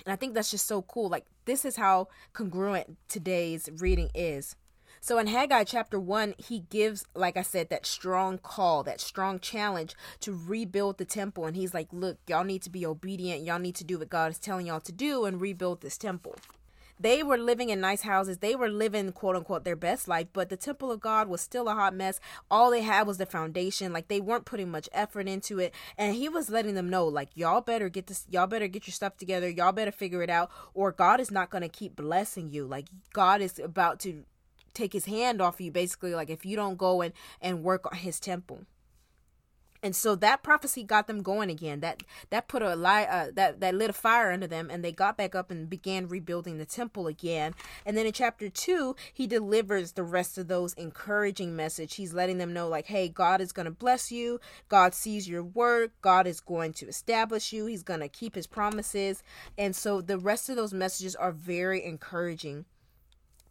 And 0.04 0.12
I 0.12 0.16
think 0.16 0.34
that's 0.34 0.50
just 0.50 0.66
so 0.66 0.82
cool. 0.82 1.08
Like, 1.08 1.26
this 1.44 1.64
is 1.64 1.76
how 1.76 2.08
congruent 2.32 2.96
today's 3.08 3.68
reading 3.78 4.10
is. 4.14 4.56
So 5.00 5.18
in 5.18 5.28
Haggai 5.28 5.64
chapter 5.64 6.00
1, 6.00 6.34
he 6.38 6.60
gives, 6.70 7.04
like 7.14 7.36
I 7.36 7.42
said, 7.42 7.70
that 7.70 7.86
strong 7.86 8.38
call, 8.38 8.82
that 8.82 9.00
strong 9.00 9.38
challenge 9.38 9.94
to 10.20 10.36
rebuild 10.36 10.98
the 10.98 11.04
temple. 11.04 11.46
And 11.46 11.54
he's 11.56 11.72
like, 11.72 11.88
look, 11.92 12.18
y'all 12.26 12.44
need 12.44 12.62
to 12.62 12.70
be 12.70 12.84
obedient. 12.84 13.44
Y'all 13.44 13.60
need 13.60 13.76
to 13.76 13.84
do 13.84 13.98
what 13.98 14.08
God 14.08 14.32
is 14.32 14.38
telling 14.38 14.66
y'all 14.66 14.80
to 14.80 14.92
do 14.92 15.24
and 15.24 15.40
rebuild 15.40 15.82
this 15.82 15.98
temple. 15.98 16.36
They 17.00 17.22
were 17.22 17.38
living 17.38 17.70
in 17.70 17.80
nice 17.80 18.02
houses. 18.02 18.38
They 18.38 18.54
were 18.54 18.68
living, 18.68 19.12
quote 19.12 19.36
unquote, 19.36 19.64
their 19.64 19.76
best 19.76 20.08
life, 20.08 20.28
but 20.32 20.48
the 20.48 20.56
temple 20.56 20.90
of 20.90 21.00
God 21.00 21.28
was 21.28 21.40
still 21.40 21.68
a 21.68 21.74
hot 21.74 21.94
mess. 21.94 22.20
All 22.50 22.70
they 22.70 22.82
had 22.82 23.06
was 23.06 23.18
the 23.18 23.26
foundation. 23.26 23.92
Like 23.92 24.08
they 24.08 24.20
weren't 24.20 24.44
putting 24.44 24.70
much 24.70 24.88
effort 24.92 25.28
into 25.28 25.58
it. 25.58 25.74
And 25.96 26.14
he 26.14 26.28
was 26.28 26.50
letting 26.50 26.74
them 26.74 26.90
know, 26.90 27.06
like, 27.06 27.30
y'all 27.34 27.60
better 27.60 27.88
get 27.88 28.06
this, 28.06 28.26
y'all 28.30 28.46
better 28.46 28.68
get 28.68 28.86
your 28.86 28.92
stuff 28.92 29.16
together. 29.16 29.48
Y'all 29.48 29.72
better 29.72 29.92
figure 29.92 30.22
it 30.22 30.30
out, 30.30 30.50
or 30.74 30.92
God 30.92 31.20
is 31.20 31.30
not 31.30 31.50
going 31.50 31.62
to 31.62 31.68
keep 31.68 31.96
blessing 31.96 32.50
you. 32.50 32.66
Like, 32.66 32.86
God 33.12 33.40
is 33.40 33.58
about 33.58 34.00
to 34.00 34.24
take 34.74 34.92
his 34.92 35.06
hand 35.06 35.40
off 35.40 35.54
of 35.54 35.60
you, 35.60 35.72
basically, 35.72 36.14
like 36.14 36.30
if 36.30 36.46
you 36.46 36.56
don't 36.56 36.76
go 36.76 37.02
and, 37.02 37.12
and 37.40 37.64
work 37.64 37.86
on 37.86 37.98
his 37.98 38.20
temple 38.20 38.64
and 39.82 39.94
so 39.94 40.14
that 40.16 40.42
prophecy 40.42 40.82
got 40.82 41.06
them 41.06 41.22
going 41.22 41.50
again. 41.50 41.80
That 41.80 42.02
that 42.30 42.48
put 42.48 42.62
a 42.62 42.74
lie 42.74 43.04
uh, 43.04 43.30
that 43.34 43.60
that 43.60 43.74
lit 43.74 43.90
a 43.90 43.92
fire 43.92 44.32
under 44.32 44.46
them 44.46 44.70
and 44.70 44.84
they 44.84 44.92
got 44.92 45.16
back 45.16 45.34
up 45.34 45.50
and 45.50 45.70
began 45.70 46.08
rebuilding 46.08 46.58
the 46.58 46.66
temple 46.66 47.06
again. 47.06 47.54
And 47.86 47.96
then 47.96 48.06
in 48.06 48.12
chapter 48.12 48.48
2 48.48 48.96
he 49.12 49.26
delivers 49.26 49.92
the 49.92 50.02
rest 50.02 50.38
of 50.38 50.48
those 50.48 50.74
encouraging 50.74 51.54
message. 51.54 51.94
He's 51.94 52.12
letting 52.12 52.38
them 52.38 52.52
know 52.52 52.68
like 52.68 52.86
hey 52.86 53.08
god 53.08 53.40
is 53.40 53.52
going 53.52 53.66
to 53.66 53.70
bless 53.70 54.10
you. 54.10 54.40
God 54.68 54.94
sees 54.94 55.28
your 55.28 55.44
work. 55.44 55.92
God 56.02 56.26
is 56.26 56.40
going 56.40 56.72
to 56.74 56.88
establish 56.88 57.52
you. 57.52 57.66
He's 57.66 57.82
going 57.82 58.00
to 58.00 58.08
keep 58.08 58.34
his 58.34 58.46
promises. 58.46 59.22
And 59.56 59.76
so 59.76 60.00
the 60.00 60.18
rest 60.18 60.48
of 60.48 60.56
those 60.56 60.74
messages 60.74 61.14
are 61.14 61.32
very 61.32 61.84
encouraging. 61.84 62.64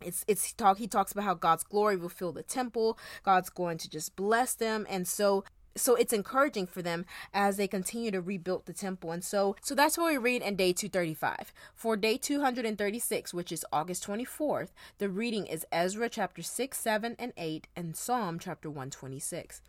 It's 0.01 0.23
it's 0.27 0.53
talk 0.53 0.77
he 0.77 0.87
talks 0.87 1.11
about 1.11 1.23
how 1.23 1.33
God's 1.33 1.63
glory 1.63 1.97
will 1.97 2.09
fill 2.09 2.31
the 2.31 2.43
temple. 2.43 2.97
God's 3.23 3.49
going 3.49 3.77
to 3.79 3.89
just 3.89 4.15
bless 4.15 4.53
them. 4.53 4.85
And 4.89 5.07
so 5.07 5.43
so 5.77 5.95
it's 5.95 6.13
encouraging 6.13 6.67
for 6.67 6.81
them 6.81 7.05
as 7.33 7.57
they 7.57 7.67
continue 7.67 8.11
to 8.11 8.21
rebuild 8.21 8.65
the 8.65 8.73
temple. 8.73 9.11
And 9.11 9.23
so 9.23 9.55
so 9.61 9.75
that's 9.75 9.97
what 9.97 10.11
we 10.11 10.17
read 10.17 10.41
in 10.41 10.55
day 10.55 10.73
235 10.73 11.53
for 11.75 11.95
day 11.95 12.17
236 12.17 13.33
which 13.33 13.51
is 13.51 13.65
august 13.71 14.05
24th 14.05 14.69
the 14.97 15.09
reading 15.09 15.45
is 15.45 15.65
ezra 15.71 16.09
chapter 16.09 16.41
6 16.41 16.77
7 16.77 17.15
and 17.19 17.33
8 17.37 17.67
and 17.75 17.95
psalm 17.95 18.39
chapter 18.39 18.69
126 18.69 19.61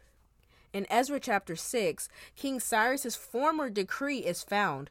in 0.72 0.86
ezra 0.90 1.20
chapter 1.20 1.56
6 1.56 2.08
king 2.36 2.60
cyrus's 2.60 3.16
former 3.16 3.70
decree 3.70 4.18
is 4.18 4.42
found 4.42 4.90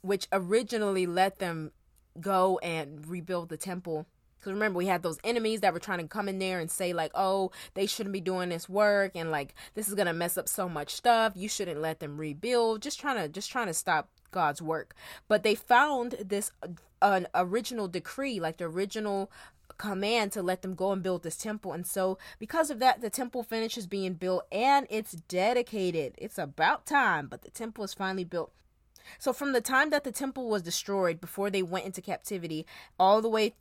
which 0.00 0.28
originally 0.32 1.06
let 1.06 1.38
them 1.38 1.72
go 2.20 2.58
and 2.58 3.06
rebuild 3.06 3.48
the 3.48 3.56
temple 3.56 4.06
because 4.46 4.54
remember, 4.54 4.78
we 4.78 4.86
had 4.86 5.02
those 5.02 5.18
enemies 5.24 5.60
that 5.62 5.72
were 5.72 5.80
trying 5.80 5.98
to 5.98 6.06
come 6.06 6.28
in 6.28 6.38
there 6.38 6.60
and 6.60 6.70
say, 6.70 6.92
like, 6.92 7.10
oh, 7.16 7.50
they 7.74 7.84
shouldn't 7.84 8.12
be 8.12 8.20
doing 8.20 8.48
this 8.48 8.68
work 8.68 9.10
and 9.16 9.32
like 9.32 9.54
this 9.74 9.88
is 9.88 9.94
gonna 9.94 10.12
mess 10.12 10.38
up 10.38 10.48
so 10.48 10.68
much 10.68 10.94
stuff. 10.94 11.32
You 11.34 11.48
shouldn't 11.48 11.80
let 11.80 11.98
them 11.98 12.16
rebuild. 12.16 12.80
Just 12.80 13.00
trying 13.00 13.16
to 13.16 13.28
just 13.28 13.50
trying 13.50 13.66
to 13.66 13.74
stop 13.74 14.08
God's 14.30 14.62
work. 14.62 14.94
But 15.26 15.42
they 15.42 15.56
found 15.56 16.12
this 16.24 16.52
uh, 16.62 16.68
an 17.02 17.26
original 17.34 17.88
decree, 17.88 18.38
like 18.38 18.58
the 18.58 18.66
original 18.66 19.32
command 19.78 20.30
to 20.32 20.44
let 20.44 20.62
them 20.62 20.76
go 20.76 20.92
and 20.92 21.02
build 21.02 21.24
this 21.24 21.36
temple. 21.36 21.72
And 21.72 21.84
so, 21.84 22.16
because 22.38 22.70
of 22.70 22.78
that, 22.78 23.00
the 23.00 23.10
temple 23.10 23.42
finishes 23.42 23.88
being 23.88 24.14
built 24.14 24.46
and 24.52 24.86
it's 24.90 25.12
dedicated. 25.12 26.14
It's 26.18 26.38
about 26.38 26.86
time, 26.86 27.26
but 27.26 27.42
the 27.42 27.50
temple 27.50 27.82
is 27.82 27.94
finally 27.94 28.24
built. 28.24 28.52
So, 29.18 29.32
from 29.32 29.52
the 29.52 29.60
time 29.60 29.90
that 29.90 30.04
the 30.04 30.12
temple 30.12 30.48
was 30.48 30.62
destroyed 30.62 31.20
before 31.20 31.50
they 31.50 31.62
went 31.62 31.86
into 31.86 32.00
captivity, 32.00 32.64
all 32.98 33.20
the 33.20 33.28
way 33.28 33.54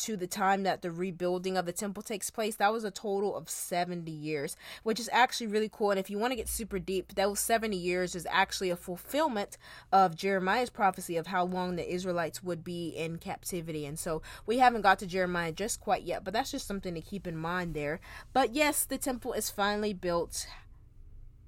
to 0.00 0.16
the 0.16 0.26
time 0.26 0.62
that 0.62 0.82
the 0.82 0.90
rebuilding 0.90 1.56
of 1.56 1.66
the 1.66 1.72
temple 1.72 2.02
takes 2.02 2.30
place, 2.30 2.56
that 2.56 2.72
was 2.72 2.84
a 2.84 2.90
total 2.90 3.36
of 3.36 3.50
70 3.50 4.10
years, 4.10 4.56
which 4.82 4.98
is 4.98 5.10
actually 5.12 5.46
really 5.46 5.70
cool. 5.70 5.90
And 5.90 6.00
if 6.00 6.10
you 6.10 6.18
want 6.18 6.32
to 6.32 6.36
get 6.36 6.48
super 6.48 6.78
deep, 6.78 7.14
those 7.14 7.40
70 7.40 7.76
years 7.76 8.14
is 8.14 8.26
actually 8.30 8.70
a 8.70 8.76
fulfillment 8.76 9.58
of 9.92 10.16
Jeremiah's 10.16 10.70
prophecy 10.70 11.16
of 11.16 11.28
how 11.28 11.44
long 11.44 11.76
the 11.76 11.92
Israelites 11.92 12.42
would 12.42 12.64
be 12.64 12.88
in 12.88 13.18
captivity. 13.18 13.84
And 13.84 13.98
so 13.98 14.22
we 14.46 14.58
haven't 14.58 14.82
got 14.82 14.98
to 15.00 15.06
Jeremiah 15.06 15.52
just 15.52 15.80
quite 15.80 16.02
yet, 16.02 16.24
but 16.24 16.32
that's 16.32 16.50
just 16.50 16.66
something 16.66 16.94
to 16.94 17.00
keep 17.00 17.26
in 17.26 17.36
mind 17.36 17.74
there. 17.74 18.00
But 18.32 18.54
yes, 18.54 18.84
the 18.84 18.98
temple 18.98 19.32
is 19.34 19.50
finally 19.50 19.92
built. 19.92 20.46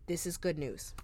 This 0.07 0.27
is 0.27 0.37
good 0.37 0.59
news 0.59 0.95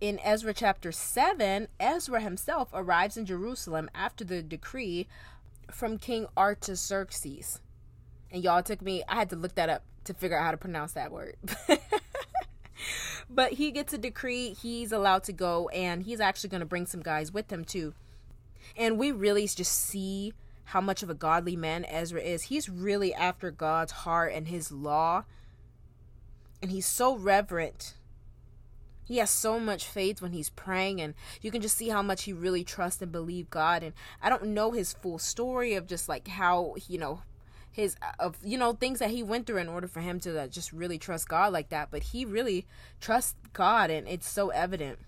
in 0.00 0.20
Ezra 0.22 0.52
chapter 0.52 0.92
7, 0.92 1.68
Ezra 1.80 2.20
himself 2.20 2.68
arrives 2.74 3.16
in 3.16 3.24
Jerusalem 3.24 3.88
after 3.94 4.22
the 4.22 4.42
decree 4.42 5.08
from 5.70 5.98
King 5.98 6.26
Artaxerxes. 6.36 7.60
And 8.30 8.42
y'all 8.42 8.62
took 8.62 8.82
me, 8.82 9.02
I 9.08 9.14
had 9.16 9.30
to 9.30 9.36
look 9.36 9.54
that 9.54 9.68
up 9.68 9.82
to 10.04 10.14
figure 10.14 10.38
out 10.38 10.44
how 10.44 10.50
to 10.50 10.56
pronounce 10.56 10.92
that 10.92 11.12
word. 11.12 11.36
but 13.30 13.52
he 13.52 13.70
gets 13.70 13.92
a 13.92 13.98
decree, 13.98 14.50
he's 14.50 14.92
allowed 14.92 15.24
to 15.24 15.32
go, 15.32 15.68
and 15.68 16.02
he's 16.02 16.20
actually 16.20 16.50
going 16.50 16.60
to 16.60 16.66
bring 16.66 16.86
some 16.86 17.00
guys 17.00 17.32
with 17.32 17.50
him 17.52 17.64
too. 17.64 17.94
And 18.76 18.98
we 18.98 19.12
really 19.12 19.46
just 19.46 19.72
see 19.72 20.34
how 20.64 20.80
much 20.80 21.02
of 21.02 21.10
a 21.10 21.14
godly 21.14 21.56
man 21.56 21.84
Ezra 21.84 22.20
is. 22.20 22.44
He's 22.44 22.68
really 22.68 23.14
after 23.14 23.50
God's 23.50 23.92
heart 23.92 24.32
and 24.32 24.48
his 24.48 24.72
law. 24.72 25.24
And 26.62 26.70
he's 26.70 26.86
so 26.86 27.16
reverent 27.16 27.94
he 29.04 29.18
has 29.18 29.30
so 29.30 29.60
much 29.60 29.86
faith 29.86 30.20
when 30.22 30.32
he's 30.32 30.50
praying 30.50 31.00
and 31.00 31.14
you 31.42 31.50
can 31.50 31.60
just 31.60 31.76
see 31.76 31.88
how 31.88 32.02
much 32.02 32.24
he 32.24 32.32
really 32.32 32.64
trusts 32.64 33.02
and 33.02 33.12
believe 33.12 33.50
god 33.50 33.82
and 33.82 33.94
i 34.22 34.28
don't 34.28 34.44
know 34.44 34.72
his 34.72 34.92
full 34.92 35.18
story 35.18 35.74
of 35.74 35.86
just 35.86 36.08
like 36.08 36.26
how 36.28 36.74
you 36.88 36.98
know 36.98 37.20
his 37.70 37.96
of 38.18 38.36
you 38.42 38.56
know 38.56 38.72
things 38.72 39.00
that 39.00 39.10
he 39.10 39.22
went 39.22 39.46
through 39.46 39.58
in 39.58 39.68
order 39.68 39.88
for 39.88 40.00
him 40.00 40.20
to 40.20 40.40
uh, 40.40 40.46
just 40.46 40.72
really 40.72 40.98
trust 40.98 41.28
god 41.28 41.52
like 41.52 41.68
that 41.70 41.88
but 41.90 42.02
he 42.04 42.24
really 42.24 42.66
trusts 43.00 43.34
god 43.52 43.90
and 43.90 44.06
it's 44.08 44.28
so 44.28 44.50
evident 44.50 44.98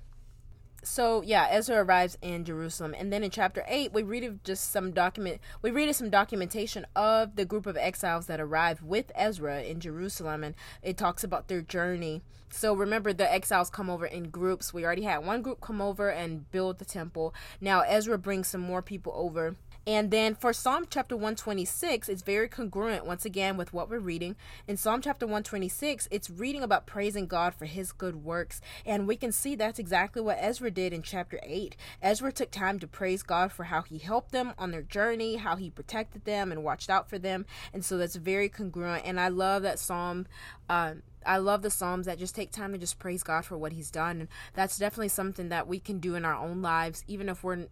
so 0.87 1.21
yeah, 1.23 1.49
Ezra 1.51 1.85
arrives 1.85 2.17
in 2.23 2.45
Jerusalem, 2.45 2.95
and 2.97 3.13
then 3.13 3.25
in 3.25 3.31
chapter 3.31 3.65
eight, 3.67 3.93
we 3.93 4.03
read 4.03 4.25
of 4.25 4.43
just 4.45 4.71
some 4.71 4.93
document. 4.93 5.41
We 5.61 5.71
read 5.71 5.89
of 5.89 5.97
some 5.97 6.11
documentation 6.11 6.87
of 6.95 7.37
the 7.37 7.45
group 7.45 7.67
of 7.67 7.77
exiles 7.77 8.27
that 8.27 8.41
arrived 8.41 8.83
with 8.83 9.11
Ezra 9.15 9.63
in 9.63 9.81
Jerusalem, 9.81 10.45
and 10.45 10.55
it 10.83 10.97
talks 10.97 11.25
about 11.25 11.49
their 11.49 11.61
journey. 11.61 12.23
So 12.51 12.75
remember, 12.75 13.13
the 13.13 13.31
exiles 13.31 13.69
come 13.69 13.91
over 13.91 14.07
in 14.07 14.31
groups. 14.31 14.73
We 14.73 14.85
already 14.85 15.03
had 15.03 15.27
one 15.27 15.43
group 15.43 15.61
come 15.61 15.81
over 15.81 16.09
and 16.09 16.51
build 16.53 16.79
the 16.79 16.85
temple. 16.85 17.35
Now 17.61 17.81
Ezra 17.81 18.17
brings 18.17 18.47
some 18.47 18.61
more 18.61 18.83
people 18.83 19.13
over 19.17 19.57
and 19.87 20.11
then 20.11 20.35
for 20.35 20.53
Psalm 20.53 20.87
chapter 20.91 21.15
126, 21.15 22.09
it's 22.09 22.23
very 22.23 22.49
congruent 22.49 23.07
once 23.07 23.25
again 23.25 23.57
with 23.57 23.73
what 23.73 23.89
we're 23.89 24.01
reading. 24.01 24.35
In 24.67 24.77
Psalm 24.77 25.01
chapter 25.01 25.27
126, 25.27 26.09
it's 26.11 26.29
reading 26.29 26.65
about 26.65 26.87
praising 26.87 27.29
God 27.29 27.55
for 27.55 27.67
his 27.67 27.93
good 27.93 28.25
works. 28.25 28.61
And 28.85 29.07
we 29.07 29.15
can 29.15 29.31
see 29.31 29.55
that's 29.55 29.79
exactly 29.79 30.21
what 30.21 30.39
Ezra 30.41 30.73
did 30.73 30.93
in 30.93 31.03
chapter 31.03 31.39
8. 31.43 31.77
Ezra 32.03 32.33
took 32.33 32.51
time 32.51 32.81
to 32.81 32.89
praise 32.89 33.23
God 33.23 33.53
for 33.53 33.65
how 33.65 33.83
he 33.83 33.99
helped 33.99 34.33
them 34.33 34.55
on 34.59 34.73
their 34.73 34.83
journey, 34.83 35.37
how 35.37 35.55
he 35.55 35.71
protected 35.71 36.25
them 36.25 36.51
and 36.51 36.65
watched 36.65 36.91
out 36.91 37.09
for 37.09 37.19
them. 37.19 37.47
And 37.73 37.85
so 37.85 37.97
that's 37.97 38.17
very 38.17 38.49
congruent. 38.49 39.05
And 39.07 39.21
I 39.21 39.29
love 39.29 39.63
that 39.63 39.79
Psalm. 39.79 40.27
Uh, 40.69 40.95
I 41.25 41.39
love 41.39 41.63
the 41.63 41.71
Psalms 41.71 42.07
that 42.07 42.19
just 42.19 42.37
take 42.37 42.53
time 42.53 42.73
to 42.73 42.79
just 42.79 42.99
praise 42.99 43.23
God 43.23 43.45
for 43.45 43.59
what 43.59 43.73
He's 43.73 43.91
done. 43.91 44.21
And 44.21 44.29
that's 44.55 44.79
definitely 44.79 45.09
something 45.09 45.49
that 45.49 45.67
we 45.67 45.81
can 45.81 45.99
do 45.99 46.15
in 46.15 46.25
our 46.25 46.37
own 46.37 46.63
lives, 46.63 47.05
even 47.09 47.29
if 47.29 47.43
we're 47.43 47.67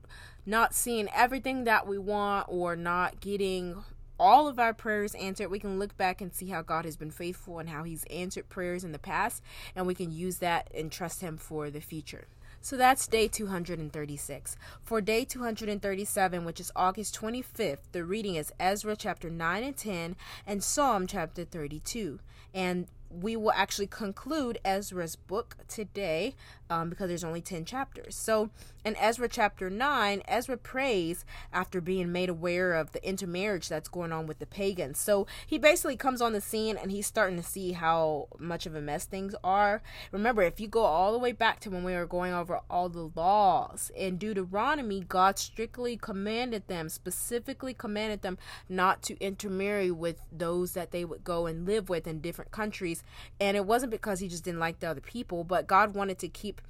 not 0.44 0.74
seeing 0.74 1.08
everything 1.14 1.64
that 1.64 1.86
we 1.86 1.98
want 1.98 2.46
or 2.48 2.76
not 2.76 3.20
getting 3.20 3.84
all 4.18 4.48
of 4.48 4.58
our 4.58 4.74
prayers 4.74 5.14
answered. 5.14 5.50
We 5.50 5.58
can 5.58 5.78
look 5.78 5.96
back 5.96 6.20
and 6.20 6.32
see 6.32 6.48
how 6.48 6.62
God 6.62 6.84
has 6.84 6.96
been 6.96 7.10
faithful 7.10 7.58
and 7.58 7.68
how 7.68 7.84
He's 7.84 8.04
answered 8.04 8.48
prayers 8.48 8.84
in 8.84 8.92
the 8.92 8.98
past, 8.98 9.42
and 9.74 9.86
we 9.86 9.94
can 9.94 10.10
use 10.10 10.38
that 10.38 10.68
and 10.74 10.90
trust 10.90 11.20
Him 11.20 11.36
for 11.36 11.70
the 11.70 11.80
future. 11.80 12.26
So 12.60 12.78
that's 12.78 13.06
day 13.06 13.28
236. 13.28 14.56
For 14.80 15.02
day 15.02 15.26
237, 15.26 16.44
which 16.46 16.60
is 16.60 16.72
August 16.74 17.14
25th, 17.20 17.92
the 17.92 18.04
reading 18.04 18.36
is 18.36 18.54
Ezra 18.58 18.96
chapter 18.96 19.28
9 19.28 19.62
and 19.62 19.76
10 19.76 20.16
and 20.46 20.64
Psalm 20.64 21.06
chapter 21.06 21.44
32. 21.44 22.20
And 22.54 22.86
we 23.10 23.36
will 23.36 23.52
actually 23.52 23.86
conclude 23.86 24.58
Ezra's 24.64 25.16
book 25.16 25.56
today 25.68 26.34
um, 26.70 26.88
because 26.88 27.08
there's 27.08 27.24
only 27.24 27.40
10 27.40 27.64
chapters. 27.64 28.14
So 28.14 28.50
in 28.84 28.96
Ezra 28.96 29.28
chapter 29.28 29.70
9, 29.70 30.22
Ezra 30.28 30.56
prays 30.56 31.24
after 31.52 31.80
being 31.80 32.12
made 32.12 32.28
aware 32.28 32.74
of 32.74 32.92
the 32.92 33.06
intermarriage 33.06 33.68
that's 33.68 33.88
going 33.88 34.12
on 34.12 34.26
with 34.26 34.38
the 34.38 34.46
pagans. 34.46 34.98
So 34.98 35.26
he 35.46 35.58
basically 35.58 35.96
comes 35.96 36.20
on 36.20 36.32
the 36.32 36.40
scene 36.40 36.76
and 36.76 36.90
he's 36.90 37.06
starting 37.06 37.36
to 37.36 37.42
see 37.42 37.72
how 37.72 38.28
much 38.38 38.66
of 38.66 38.74
a 38.74 38.80
mess 38.80 39.06
things 39.06 39.34
are. 39.42 39.82
Remember, 40.12 40.42
if 40.42 40.60
you 40.60 40.68
go 40.68 40.82
all 40.82 41.12
the 41.12 41.18
way 41.18 41.32
back 41.32 41.60
to 41.60 41.70
when 41.70 41.84
we 41.84 41.94
were 41.94 42.06
going 42.06 42.34
over 42.34 42.60
all 42.68 42.88
the 42.88 43.10
laws 43.14 43.90
in 43.96 44.16
Deuteronomy, 44.16 45.00
God 45.00 45.38
strictly 45.38 45.96
commanded 45.96 46.68
them, 46.68 46.88
specifically 46.88 47.72
commanded 47.72 48.22
them 48.22 48.38
not 48.68 49.02
to 49.04 49.18
intermarry 49.18 49.90
with 49.90 50.20
those 50.30 50.72
that 50.72 50.90
they 50.90 51.04
would 51.04 51.24
go 51.24 51.46
and 51.46 51.66
live 51.66 51.88
with 51.88 52.06
in 52.06 52.20
different 52.20 52.50
countries. 52.50 53.02
And 53.40 53.56
it 53.56 53.66
wasn't 53.66 53.92
because 53.92 54.20
he 54.20 54.28
just 54.28 54.44
didn't 54.44 54.60
like 54.60 54.80
the 54.80 54.88
other 54.90 55.00
people, 55.00 55.44
but 55.44 55.66
God 55.66 55.94
wanted 55.94 56.18
to 56.18 56.28
keep 56.28 56.60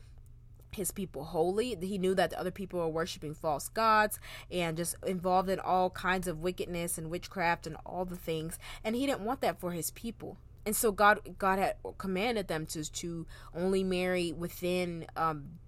his 0.75 0.91
people 0.91 1.25
holy. 1.25 1.77
He 1.81 1.99
knew 1.99 2.15
that 2.15 2.31
the 2.31 2.41
other 2.41 2.51
people 2.51 2.81
were 2.81 2.89
worshiping 2.89 3.35
false 3.35 3.69
gods 3.69 4.19
and 4.51 4.77
just 4.77 4.97
involved 5.07 5.49
in 5.49 5.61
all 5.61 5.91
kinds 5.91 6.29
of 6.29 6.41
wickedness 6.41 6.99
and 6.99 7.11
witchcraft 7.11 7.67
and 7.67 7.77
all 7.85 8.05
the 8.05 8.17
things. 8.17 8.59
And 8.83 8.95
he 8.95 9.07
didn't 9.07 9.25
want 9.25 9.41
that 9.41 9.61
for 9.61 9.73
his 9.73 9.91
people. 9.91 10.39
And 10.67 10.75
so 10.75 10.93
God 10.93 11.21
God 11.39 11.59
had 11.59 11.77
commanded 11.99 12.49
them 12.49 12.67
to 12.67 12.91
to 12.91 13.27
only 13.55 13.85
marry 13.85 14.33
within 14.33 15.07
um, 15.17 15.59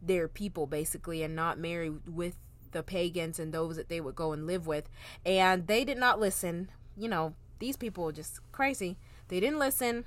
their 0.00 0.28
people 0.28 0.66
basically 0.66 1.22
and 1.22 1.34
not 1.36 1.58
marry 1.58 1.90
with 1.90 2.36
the 2.72 2.82
pagans 2.82 3.38
and 3.38 3.52
those 3.52 3.76
that 3.76 3.88
they 3.88 4.00
would 4.00 4.14
go 4.14 4.32
and 4.32 4.46
live 4.46 4.66
with. 4.66 4.88
And 5.24 5.66
they 5.66 5.84
did 5.84 5.98
not 5.98 6.20
listen. 6.20 6.70
You 6.96 7.08
know, 7.08 7.34
these 7.58 7.76
people 7.76 8.08
are 8.08 8.12
just 8.12 8.40
crazy. 8.52 8.96
They 9.28 9.40
didn't 9.40 9.58
listen 9.58 10.04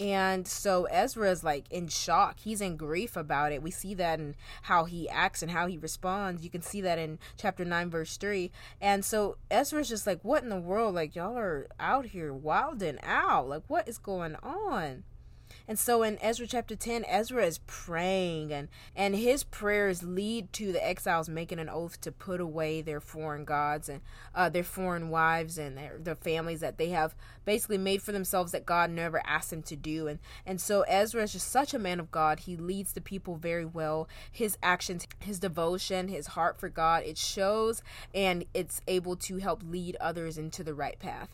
and 0.00 0.46
so 0.48 0.84
Ezra 0.84 1.30
is 1.30 1.44
like 1.44 1.70
in 1.70 1.88
shock. 1.88 2.40
He's 2.40 2.60
in 2.60 2.76
grief 2.76 3.16
about 3.16 3.52
it. 3.52 3.62
We 3.62 3.70
see 3.70 3.94
that 3.94 4.18
in 4.18 4.34
how 4.62 4.84
he 4.84 5.08
acts 5.08 5.42
and 5.42 5.50
how 5.50 5.66
he 5.66 5.78
responds. 5.78 6.42
You 6.42 6.50
can 6.50 6.62
see 6.62 6.80
that 6.80 6.98
in 6.98 7.18
chapter 7.36 7.64
9, 7.64 7.90
verse 7.90 8.16
3. 8.16 8.50
And 8.80 9.04
so 9.04 9.36
Ezra's 9.50 9.88
just 9.88 10.06
like, 10.06 10.20
What 10.22 10.42
in 10.42 10.48
the 10.48 10.60
world? 10.60 10.94
Like, 10.94 11.14
y'all 11.14 11.38
are 11.38 11.68
out 11.78 12.06
here 12.06 12.32
wilding 12.32 12.98
out. 13.02 13.48
Like, 13.48 13.64
what 13.68 13.88
is 13.88 13.98
going 13.98 14.36
on? 14.42 15.04
And 15.72 15.78
so 15.78 16.02
in 16.02 16.18
Ezra 16.20 16.46
chapter 16.46 16.76
10, 16.76 17.06
Ezra 17.08 17.46
is 17.46 17.60
praying 17.66 18.52
and 18.52 18.68
and 18.94 19.16
his 19.16 19.42
prayers 19.42 20.02
lead 20.02 20.52
to 20.52 20.70
the 20.70 20.86
exiles 20.86 21.30
making 21.30 21.58
an 21.58 21.70
oath 21.70 21.98
to 22.02 22.12
put 22.12 22.42
away 22.42 22.82
their 22.82 23.00
foreign 23.00 23.46
gods 23.46 23.88
and 23.88 24.02
uh, 24.34 24.50
their 24.50 24.64
foreign 24.64 25.08
wives 25.08 25.56
and 25.56 25.78
their, 25.78 25.96
their 25.98 26.14
families 26.14 26.60
that 26.60 26.76
they 26.76 26.90
have 26.90 27.14
basically 27.46 27.78
made 27.78 28.02
for 28.02 28.12
themselves 28.12 28.52
that 28.52 28.66
God 28.66 28.90
never 28.90 29.22
asked 29.26 29.48
them 29.48 29.62
to 29.62 29.74
do. 29.74 30.08
And 30.08 30.18
and 30.44 30.60
so 30.60 30.82
Ezra 30.82 31.22
is 31.22 31.32
just 31.32 31.50
such 31.50 31.72
a 31.72 31.78
man 31.78 32.00
of 32.00 32.10
God. 32.10 32.40
He 32.40 32.54
leads 32.54 32.92
the 32.92 33.00
people 33.00 33.36
very 33.36 33.64
well. 33.64 34.10
His 34.30 34.58
actions, 34.62 35.06
his 35.20 35.38
devotion, 35.38 36.08
his 36.08 36.26
heart 36.26 36.60
for 36.60 36.68
God, 36.68 37.04
it 37.04 37.16
shows 37.16 37.82
and 38.14 38.44
it's 38.52 38.82
able 38.86 39.16
to 39.16 39.38
help 39.38 39.62
lead 39.66 39.96
others 40.02 40.36
into 40.36 40.62
the 40.62 40.74
right 40.74 40.98
path. 40.98 41.30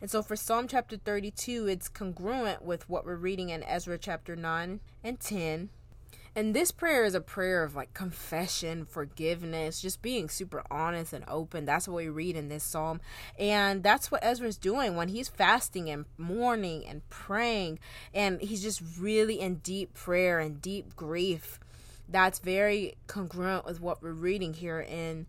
And 0.00 0.10
so 0.10 0.22
for 0.22 0.34
Psalm 0.34 0.66
chapter 0.66 0.96
32, 0.96 1.66
it's 1.66 1.88
congruent 1.88 2.62
with 2.64 2.88
what 2.88 3.04
we're 3.04 3.16
reading 3.16 3.50
in 3.50 3.62
Ezra 3.64 3.98
chapter 3.98 4.34
9 4.34 4.80
and 5.04 5.20
10. 5.20 5.68
And 6.34 6.54
this 6.54 6.70
prayer 6.70 7.04
is 7.04 7.14
a 7.14 7.20
prayer 7.20 7.64
of 7.64 7.74
like 7.74 7.92
confession, 7.92 8.86
forgiveness, 8.86 9.82
just 9.82 10.00
being 10.00 10.28
super 10.28 10.62
honest 10.70 11.12
and 11.12 11.24
open. 11.28 11.64
That's 11.64 11.88
what 11.88 11.96
we 11.96 12.08
read 12.08 12.36
in 12.36 12.48
this 12.48 12.64
psalm. 12.64 13.00
And 13.38 13.82
that's 13.82 14.10
what 14.10 14.24
Ezra's 14.24 14.56
doing 14.56 14.94
when 14.96 15.08
he's 15.08 15.28
fasting 15.28 15.90
and 15.90 16.06
mourning 16.16 16.86
and 16.86 17.06
praying. 17.10 17.80
And 18.14 18.40
he's 18.40 18.62
just 18.62 18.80
really 18.98 19.40
in 19.40 19.56
deep 19.56 19.92
prayer 19.92 20.38
and 20.38 20.62
deep 20.62 20.94
grief. 20.94 21.58
That's 22.08 22.38
very 22.38 22.94
congruent 23.06 23.66
with 23.66 23.80
what 23.80 24.02
we're 24.02 24.12
reading 24.12 24.54
here 24.54 24.80
in 24.80 25.26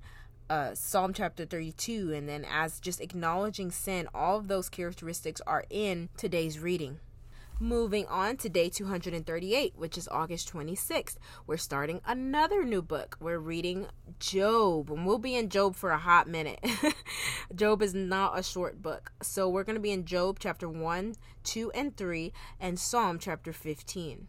uh, 0.52 0.76
Psalm 0.76 1.14
chapter 1.14 1.46
32, 1.46 2.12
and 2.12 2.28
then 2.28 2.46
as 2.52 2.82
just 2.82 3.00
acknowledging 3.00 3.72
sin, 3.72 4.10
all 4.14 4.38
of 4.38 4.50
those 4.50 4.68
characteristics 4.68 5.40
are 5.48 5.64
in 5.70 6.10
today's 6.18 6.60
reading. 6.60 7.00
Moving 7.58 8.06
on 8.08 8.36
to 8.38 8.50
day 8.50 8.68
238, 8.68 9.76
which 9.78 9.98
is 9.98 10.10
August 10.10 10.52
26th, 10.52 11.16
we're 11.48 11.56
starting 11.56 12.02
another 12.06 12.66
new 12.66 12.82
book. 12.82 13.16
We're 13.22 13.40
reading 13.40 13.88
Job, 14.20 14.92
and 14.92 15.06
we'll 15.06 15.20
be 15.20 15.38
in 15.38 15.48
Job 15.48 15.78
for 15.78 15.92
a 15.92 15.98
hot 15.98 16.28
minute. 16.28 16.60
Job 17.56 17.82
is 17.82 17.94
not 17.94 18.38
a 18.38 18.44
short 18.44 18.82
book. 18.82 19.14
So 19.22 19.48
we're 19.48 19.64
going 19.64 19.78
to 19.78 19.82
be 19.82 19.92
in 19.92 20.04
Job 20.04 20.38
chapter 20.38 20.68
1, 20.68 21.16
2, 21.46 21.72
and 21.72 21.96
3, 21.96 22.34
and 22.60 22.78
Psalm 22.78 23.20
chapter 23.20 23.54
15. 23.54 24.28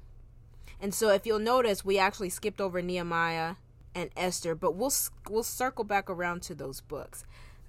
And 0.81 0.95
so 0.95 1.09
if 1.09 1.27
you'll 1.27 1.41
notice, 1.41 1.85
we 1.85 1.99
actually 1.99 2.31
skipped 2.31 2.61
over 2.61 2.81
Nehemiah 2.81 3.57
and 3.95 4.11
Esther, 4.17 4.55
but 4.55 4.75
we'll 4.75 4.93
we'll 5.29 5.43
circle 5.43 5.85
back 5.85 6.09
around 6.09 6.43
to 6.43 6.55
those 6.55 6.81
books. 6.81 7.25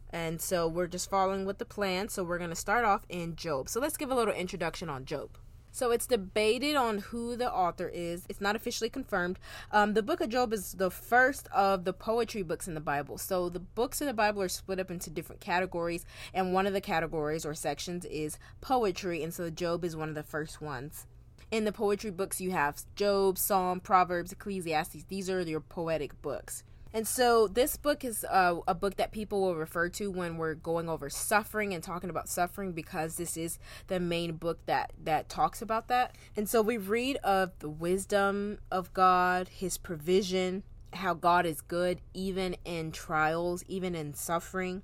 And 0.10 0.40
so 0.40 0.68
we're 0.68 0.88
just 0.88 1.10
following 1.10 1.46
with 1.46 1.58
the 1.58 1.66
plan. 1.66 2.08
So 2.10 2.24
we're 2.24 2.38
going 2.38 2.52
to 2.52 2.56
start 2.56 2.86
off 2.86 3.04
in 3.10 3.36
Job. 3.36 3.68
So 3.68 3.80
let's 3.80 3.98
give 3.98 4.12
a 4.12 4.16
little 4.16 4.34
introduction 4.34 4.88
on 4.88 5.06
Job. 5.06 5.32
So 5.72 5.90
it's 5.90 6.06
debated 6.06 6.76
on 6.76 7.00
who 7.00 7.36
the 7.36 7.52
author 7.52 7.88
is. 7.88 8.28
It's 8.30 8.40
not 8.40 8.56
officially 8.56 8.92
confirmed. 8.92 9.40
Um, 9.72 9.96
the 9.96 10.04
book 10.04 10.22
of 10.22 10.30
Job 10.30 10.54
is 10.54 10.74
the 10.74 10.92
first 10.92 11.48
of 11.48 11.84
the 11.84 11.94
poetry 11.94 12.44
books 12.44 12.68
in 12.68 12.76
the 12.76 12.80
Bible. 12.80 13.18
So 13.18 13.50
the 13.50 13.60
books 13.60 14.00
in 14.00 14.06
the 14.06 14.14
Bible 14.14 14.44
are 14.44 14.50
split 14.50 14.80
up 14.80 14.92
into 14.92 15.10
different 15.10 15.42
categories, 15.42 16.06
and 16.32 16.54
one 16.54 16.68
of 16.68 16.74
the 16.74 16.82
categories 16.82 17.44
or 17.44 17.56
sections 17.56 18.06
is 18.06 18.38
poetry, 18.62 19.24
and 19.24 19.34
so 19.34 19.50
Job 19.50 19.84
is 19.84 19.96
one 19.96 20.10
of 20.10 20.16
the 20.16 20.22
first 20.22 20.62
ones. 20.62 21.08
In 21.54 21.66
the 21.66 21.72
poetry 21.72 22.10
books, 22.10 22.42
you 22.42 22.50
have 22.50 22.82
Job, 22.96 23.38
Psalm, 23.38 23.80
Proverbs, 23.80 24.32
Ecclesiastes. 24.32 25.04
These 25.08 25.30
are 25.30 25.40
your 25.44 25.60
poetic 25.60 26.20
books. 26.20 26.64
And 26.92 27.08
so 27.08 27.48
this 27.48 27.78
book 27.78 28.04
is 28.04 28.26
uh, 28.28 28.56
a 28.68 28.74
book 28.74 28.96
that 28.96 29.12
people 29.12 29.40
will 29.40 29.56
refer 29.56 29.88
to 29.90 30.10
when 30.10 30.38
we're 30.38 30.56
going 30.56 30.90
over 30.90 31.12
suffering 31.12 31.72
and 31.72 31.84
talking 31.84 32.10
about 32.10 32.28
suffering 32.28 32.72
because 32.72 33.18
this 33.18 33.38
is 33.38 33.60
the 33.86 34.00
main 34.00 34.32
book 34.38 34.66
that 34.66 34.94
that 35.04 35.30
talks 35.30 35.62
about 35.62 35.90
that. 35.90 36.16
And 36.36 36.50
so 36.50 36.64
we 36.64 36.78
read 36.78 37.18
of 37.18 37.52
the 37.60 37.70
wisdom 37.70 38.58
of 38.72 38.92
God, 38.92 39.48
his 39.50 39.78
provision, 39.78 40.64
how 40.94 41.14
God 41.14 41.46
is 41.46 41.62
good 41.62 42.02
even 42.16 42.56
in 42.66 42.92
trials, 42.92 43.64
even 43.68 43.94
in 43.94 44.16
suffering, 44.16 44.82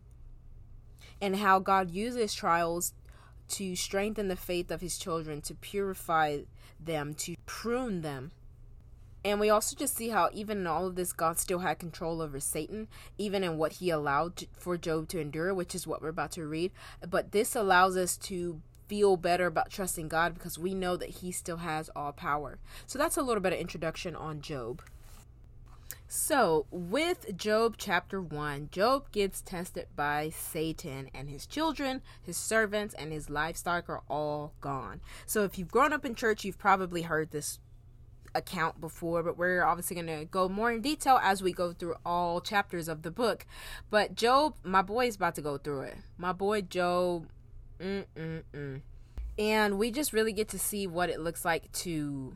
and 1.20 1.38
how 1.38 1.58
God 1.58 1.90
uses 1.90 2.32
trials 2.36 2.94
to 3.50 3.76
strengthen 3.76 4.28
the 4.28 4.36
faith 4.36 4.72
of 4.72 4.82
his 4.82 4.98
children, 4.98 5.42
to 5.42 5.56
purify 5.56 6.40
them, 6.80 7.14
to 7.16 7.36
prune 7.46 8.02
them 8.02 8.32
and 9.24 9.40
we 9.40 9.50
also 9.50 9.76
just 9.76 9.96
see 9.96 10.10
how, 10.10 10.30
even 10.34 10.60
in 10.60 10.68
all 10.68 10.88
of 10.88 10.96
this, 10.96 11.12
God 11.12 11.38
still 11.38 11.60
had 11.60 11.78
control 11.78 12.22
over 12.22 12.40
Satan, 12.40 12.88
even 13.18 13.44
in 13.44 13.58
what 13.58 13.74
he 13.74 13.90
allowed 13.90 14.46
for 14.54 14.78
Job 14.78 15.10
to 15.10 15.20
endure, 15.20 15.54
which 15.54 15.76
is 15.76 15.86
what 15.86 16.02
we're 16.02 16.10
about 16.10 16.32
to 16.32 16.46
read. 16.46 16.72
But 17.08 17.32
this 17.32 17.56
allows 17.56 17.98
us 17.98 18.16
to 18.18 18.62
feel 18.88 19.18
better 19.18 19.46
about 19.46 19.70
trusting 19.70 20.08
God 20.08 20.34
because 20.34 20.58
we 20.58 20.74
know 20.74 20.96
that 20.96 21.10
he 21.10 21.32
still 21.32 21.58
has 21.58 21.90
all 21.96 22.14
power. 22.14 22.60
So 22.88 22.98
that's 22.98 23.18
a 23.18 23.22
little 23.22 23.42
bit 23.42 23.54
of 23.54 23.60
introduction 23.60 24.16
on 24.16 24.42
Job. 24.42 24.82
So, 26.12 26.66
with 26.72 27.38
Job 27.38 27.76
chapter 27.78 28.20
1, 28.20 28.70
Job 28.72 29.12
gets 29.12 29.42
tested 29.42 29.86
by 29.96 30.32
Satan, 30.32 31.08
and 31.14 31.30
his 31.30 31.46
children, 31.46 32.02
his 32.24 32.36
servants, 32.36 32.96
and 32.96 33.14
his 33.14 33.30
livestock 33.30 33.88
are 33.90 34.02
all 34.10 34.54
gone. 34.60 35.02
So, 35.28 35.44
if 35.44 35.60
you've 35.60 35.70
grown 35.70 35.94
up 35.94 36.06
in 36.06 36.16
church, 36.16 36.44
you've 36.44 36.58
probably 36.58 37.04
heard 37.04 37.30
this 37.30 37.60
account 38.34 38.82
before, 38.82 39.22
but 39.22 39.38
we're 39.38 39.64
obviously 39.64 39.94
going 39.98 40.08
to 40.08 40.26
go 40.26 40.50
more 40.50 40.72
in 40.72 40.82
detail 40.82 41.20
as 41.22 41.44
we 41.44 41.54
go 41.54 41.74
through 41.74 41.94
all 42.04 42.42
chapters 42.42 42.88
of 42.88 43.04
the 43.04 43.12
book. 43.12 43.46
But 43.92 44.16
Job, 44.16 44.56
my 44.64 44.82
boy 44.82 45.06
is 45.06 45.16
about 45.16 45.36
to 45.36 45.44
go 45.44 45.60
through 45.60 45.82
it. 45.82 45.98
My 46.18 46.32
boy 46.32 46.62
Job, 46.62 47.28
mm-mm-mm. 47.80 48.82
And 49.38 49.78
we 49.78 49.92
just 49.92 50.12
really 50.12 50.34
get 50.34 50.50
to 50.50 50.60
see 50.60 50.88
what 50.88 51.12
it 51.12 51.20
looks 51.20 51.46
like 51.46 51.72
to 51.72 52.36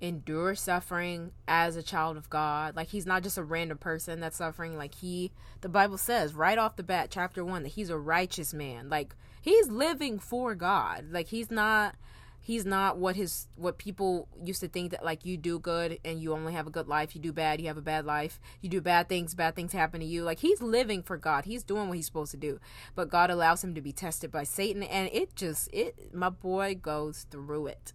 endure 0.00 0.54
suffering 0.54 1.32
as 1.48 1.76
a 1.76 1.82
child 1.82 2.16
of 2.16 2.28
God. 2.30 2.76
Like 2.76 2.88
he's 2.88 3.06
not 3.06 3.22
just 3.22 3.38
a 3.38 3.42
random 3.42 3.78
person 3.78 4.20
that's 4.20 4.36
suffering. 4.36 4.76
Like 4.76 4.94
he, 4.96 5.32
the 5.60 5.68
Bible 5.68 5.98
says 5.98 6.34
right 6.34 6.58
off 6.58 6.76
the 6.76 6.82
bat, 6.82 7.08
chapter 7.10 7.44
one, 7.44 7.62
that 7.62 7.70
he's 7.70 7.90
a 7.90 7.98
righteous 7.98 8.52
man. 8.52 8.88
Like 8.88 9.14
he's 9.40 9.68
living 9.68 10.18
for 10.18 10.54
God. 10.54 11.06
Like 11.10 11.28
he's 11.28 11.50
not 11.50 11.96
he's 12.44 12.66
not 12.66 12.98
what 12.98 13.16
his 13.16 13.48
what 13.56 13.78
people 13.78 14.28
used 14.44 14.60
to 14.60 14.68
think 14.68 14.90
that 14.90 15.02
like 15.02 15.24
you 15.24 15.36
do 15.36 15.58
good 15.58 15.98
and 16.04 16.20
you 16.20 16.34
only 16.34 16.52
have 16.52 16.66
a 16.66 16.70
good 16.70 16.86
life 16.86 17.16
you 17.16 17.20
do 17.20 17.32
bad 17.32 17.58
you 17.58 17.66
have 17.66 17.78
a 17.78 17.82
bad 17.82 18.04
life 18.04 18.38
you 18.60 18.68
do 18.68 18.82
bad 18.82 19.08
things 19.08 19.34
bad 19.34 19.56
things 19.56 19.72
happen 19.72 19.98
to 19.98 20.06
you 20.06 20.22
like 20.22 20.40
he's 20.40 20.60
living 20.60 21.02
for 21.02 21.16
god 21.16 21.46
he's 21.46 21.64
doing 21.64 21.88
what 21.88 21.96
he's 21.96 22.04
supposed 22.04 22.30
to 22.30 22.36
do 22.36 22.60
but 22.94 23.08
god 23.08 23.30
allows 23.30 23.64
him 23.64 23.74
to 23.74 23.80
be 23.80 23.92
tested 23.92 24.30
by 24.30 24.44
satan 24.44 24.82
and 24.82 25.08
it 25.10 25.34
just 25.34 25.72
it 25.72 26.14
my 26.14 26.28
boy 26.28 26.74
goes 26.74 27.26
through 27.30 27.66
it 27.66 27.94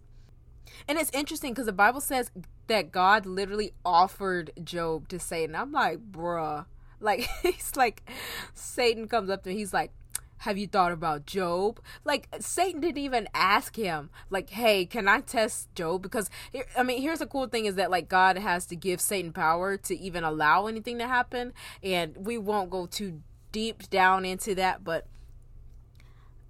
and 0.88 0.98
it's 0.98 1.10
interesting 1.12 1.52
because 1.52 1.66
the 1.66 1.72
bible 1.72 2.00
says 2.00 2.30
that 2.66 2.92
god 2.92 3.26
literally 3.26 3.72
offered 3.84 4.50
job 4.62 5.08
to 5.08 5.18
satan 5.18 5.54
i'm 5.54 5.72
like 5.72 5.98
bruh 6.10 6.64
like 7.00 7.28
he's 7.42 7.76
like 7.76 8.08
satan 8.54 9.08
comes 9.08 9.30
up 9.30 9.42
to 9.42 9.50
him 9.50 9.56
he's 9.56 9.72
like 9.72 9.92
have 10.40 10.56
you 10.56 10.66
thought 10.66 10.90
about 10.90 11.26
Job? 11.26 11.80
Like 12.02 12.26
Satan 12.40 12.80
didn't 12.80 12.98
even 12.98 13.28
ask 13.34 13.76
him, 13.76 14.08
like, 14.30 14.48
hey, 14.48 14.86
can 14.86 15.06
I 15.06 15.20
test 15.20 15.68
Job? 15.74 16.00
Because 16.00 16.30
I 16.76 16.82
mean, 16.82 17.02
here's 17.02 17.18
the 17.18 17.26
cool 17.26 17.46
thing 17.46 17.66
is 17.66 17.74
that 17.74 17.90
like 17.90 18.08
God 18.08 18.38
has 18.38 18.64
to 18.66 18.76
give 18.76 19.02
Satan 19.02 19.32
power 19.32 19.76
to 19.76 19.98
even 19.98 20.24
allow 20.24 20.66
anything 20.66 20.98
to 20.98 21.06
happen, 21.06 21.52
and 21.82 22.16
we 22.16 22.38
won't 22.38 22.70
go 22.70 22.86
too 22.86 23.20
deep 23.52 23.90
down 23.90 24.24
into 24.24 24.54
that, 24.54 24.82
but 24.82 25.06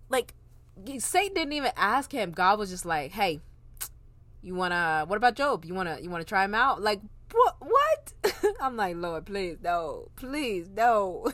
like 0.09 0.35
Satan 0.99 1.35
didn't 1.35 1.53
even 1.53 1.73
ask 1.77 2.13
him. 2.13 2.31
God 2.31 2.61
was 2.61 2.71
just 2.71 2.87
like, 2.87 3.11
hey, 3.11 3.41
you 4.43 4.55
wanna? 4.55 5.05
What 5.07 5.17
about 5.17 5.35
Job? 5.35 5.65
You 5.65 5.75
wanna? 5.75 5.99
You 6.01 6.11
wanna 6.11 6.25
try 6.25 6.45
him 6.45 6.55
out? 6.55 6.81
Like 6.83 7.01
what? 7.33 7.57
What? 7.61 8.35
I'm 8.61 8.77
like, 8.77 8.97
Lord, 8.97 9.27
please, 9.27 9.59
no, 9.63 10.09
please, 10.17 10.69
no. 10.69 11.33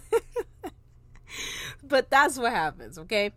but 1.82 2.10
that's 2.10 2.38
what 2.38 2.52
happens, 2.52 2.98
okay? 2.98 3.32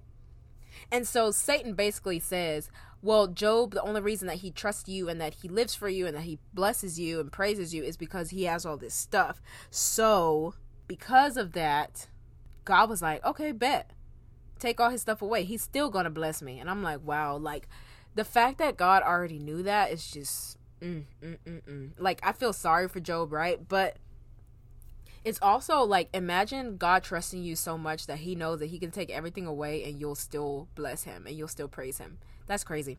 And 0.92 1.08
so 1.08 1.32
Satan 1.32 1.74
basically 1.74 2.20
says, 2.20 2.70
well, 3.02 3.28
Job, 3.28 3.72
the 3.74 3.82
only 3.82 4.02
reason 4.02 4.28
that 4.28 4.38
he 4.38 4.52
trusts 4.52 4.90
you 4.90 5.08
and 5.08 5.22
that 5.22 5.36
he 5.36 5.48
lives 5.48 5.76
for 5.76 5.88
you 5.88 6.06
and 6.06 6.16
that 6.18 6.24
he 6.24 6.40
blesses 6.54 7.00
you 7.00 7.20
and 7.20 7.32
praises 7.32 7.74
you 7.74 7.84
is 7.84 7.96
because 7.96 8.32
he 8.32 8.44
has 8.44 8.66
all 8.66 8.78
this 8.78 8.94
stuff. 8.94 9.42
So, 9.70 10.56
because 10.88 11.38
of 11.38 11.54
that, 11.54 12.08
God 12.66 12.90
was 12.90 13.02
like, 13.02 13.24
okay, 13.24 13.52
bet. 13.52 13.92
Take 14.58 14.82
all 14.82 14.90
his 14.90 15.02
stuff 15.02 15.22
away. 15.22 15.46
He's 15.46 15.62
still 15.62 15.90
going 15.90 16.04
to 16.04 16.10
bless 16.10 16.42
me. 16.42 16.60
And 16.60 16.70
I'm 16.70 16.84
like, 16.84 17.02
wow, 17.02 17.38
like 17.38 17.70
the 18.16 18.24
fact 18.24 18.58
that 18.58 18.78
God 18.78 19.04
already 19.04 19.40
knew 19.40 19.64
that 19.64 19.92
is 19.92 20.10
just, 20.10 20.58
mm, 20.82 21.04
mm, 21.24 21.38
mm, 21.46 21.62
mm. 21.62 21.90
like, 21.98 22.20
I 22.24 22.32
feel 22.32 22.54
sorry 22.54 22.88
for 22.88 23.00
Job, 23.00 23.32
right? 23.32 23.60
But 23.68 23.98
it's 25.24 25.40
also 25.42 25.82
like 25.82 26.10
imagine 26.14 26.78
God 26.78 27.04
trusting 27.04 27.44
you 27.44 27.56
so 27.56 27.78
much 27.78 28.08
that 28.08 28.20
he 28.20 28.36
knows 28.36 28.60
that 28.60 28.68
he 28.68 28.80
can 28.80 28.92
take 28.92 29.10
everything 29.10 29.46
away 29.46 29.84
and 29.84 30.00
you'll 30.00 30.16
still 30.16 30.68
bless 30.76 31.04
him 31.04 31.28
and 31.28 31.36
you'll 31.36 31.48
still 31.48 31.68
praise 31.68 31.98
him. 31.98 32.18
That's 32.48 32.64
crazy 32.64 32.98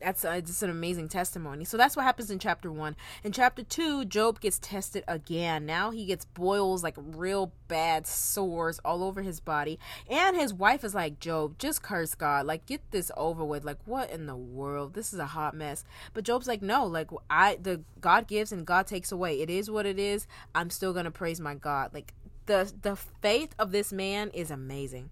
that's 0.00 0.24
uh, 0.24 0.40
just 0.40 0.62
an 0.62 0.70
amazing 0.70 1.08
testimony. 1.08 1.64
So 1.64 1.76
that's 1.76 1.96
what 1.96 2.04
happens 2.04 2.30
in 2.30 2.38
chapter 2.38 2.70
one. 2.70 2.96
In 3.24 3.32
chapter 3.32 3.62
two, 3.62 4.04
Job 4.04 4.40
gets 4.40 4.58
tested 4.58 5.04
again. 5.08 5.66
Now 5.66 5.90
he 5.90 6.04
gets 6.04 6.24
boils, 6.24 6.82
like 6.82 6.96
real 6.96 7.52
bad 7.68 8.06
sores 8.06 8.78
all 8.84 9.02
over 9.02 9.22
his 9.22 9.40
body. 9.40 9.78
And 10.08 10.36
his 10.36 10.52
wife 10.52 10.84
is 10.84 10.94
like, 10.94 11.18
Job, 11.18 11.58
just 11.58 11.82
curse 11.82 12.14
God. 12.14 12.46
Like, 12.46 12.66
get 12.66 12.90
this 12.90 13.10
over 13.16 13.44
with. 13.44 13.64
Like, 13.64 13.78
what 13.84 14.10
in 14.10 14.26
the 14.26 14.36
world? 14.36 14.94
This 14.94 15.12
is 15.12 15.18
a 15.18 15.26
hot 15.26 15.54
mess. 15.54 15.84
But 16.14 16.24
Job's 16.24 16.46
like, 16.46 16.62
no, 16.62 16.86
like, 16.86 17.10
I, 17.30 17.56
the 17.60 17.82
God 18.00 18.26
gives 18.26 18.52
and 18.52 18.66
God 18.66 18.86
takes 18.86 19.10
away. 19.10 19.40
It 19.40 19.50
is 19.50 19.70
what 19.70 19.86
it 19.86 19.98
is. 19.98 20.26
I'm 20.54 20.70
still 20.70 20.92
going 20.92 21.04
to 21.04 21.10
praise 21.10 21.40
my 21.40 21.54
God. 21.54 21.92
Like, 21.94 22.12
the, 22.46 22.72
the 22.82 22.96
faith 22.96 23.54
of 23.58 23.72
this 23.72 23.92
man 23.92 24.30
is 24.30 24.50
amazing. 24.50 25.10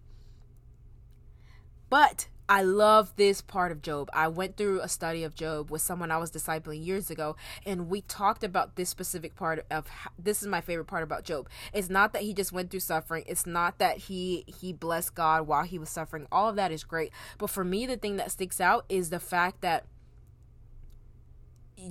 But 1.94 2.26
I 2.48 2.62
love 2.62 3.14
this 3.14 3.40
part 3.40 3.70
of 3.70 3.80
Job. 3.80 4.10
I 4.12 4.26
went 4.26 4.56
through 4.56 4.80
a 4.80 4.88
study 4.88 5.22
of 5.22 5.36
Job 5.36 5.70
with 5.70 5.80
someone 5.80 6.10
I 6.10 6.16
was 6.16 6.32
discipling 6.32 6.84
years 6.84 7.08
ago, 7.08 7.36
and 7.64 7.88
we 7.88 8.00
talked 8.00 8.42
about 8.42 8.74
this 8.74 8.88
specific 8.88 9.36
part 9.36 9.64
of 9.70 9.86
this 10.18 10.42
is 10.42 10.48
my 10.48 10.60
favorite 10.60 10.86
part 10.86 11.04
about 11.04 11.22
Job. 11.22 11.48
It's 11.72 11.88
not 11.88 12.12
that 12.12 12.22
he 12.22 12.34
just 12.34 12.50
went 12.50 12.72
through 12.72 12.80
suffering. 12.80 13.22
It's 13.28 13.46
not 13.46 13.78
that 13.78 13.98
he 13.98 14.42
he 14.48 14.72
blessed 14.72 15.14
God 15.14 15.46
while 15.46 15.62
he 15.62 15.78
was 15.78 15.88
suffering. 15.88 16.26
All 16.32 16.48
of 16.48 16.56
that 16.56 16.72
is 16.72 16.82
great, 16.82 17.12
but 17.38 17.48
for 17.48 17.62
me, 17.62 17.86
the 17.86 17.96
thing 17.96 18.16
that 18.16 18.32
sticks 18.32 18.60
out 18.60 18.84
is 18.88 19.10
the 19.10 19.20
fact 19.20 19.60
that 19.60 19.86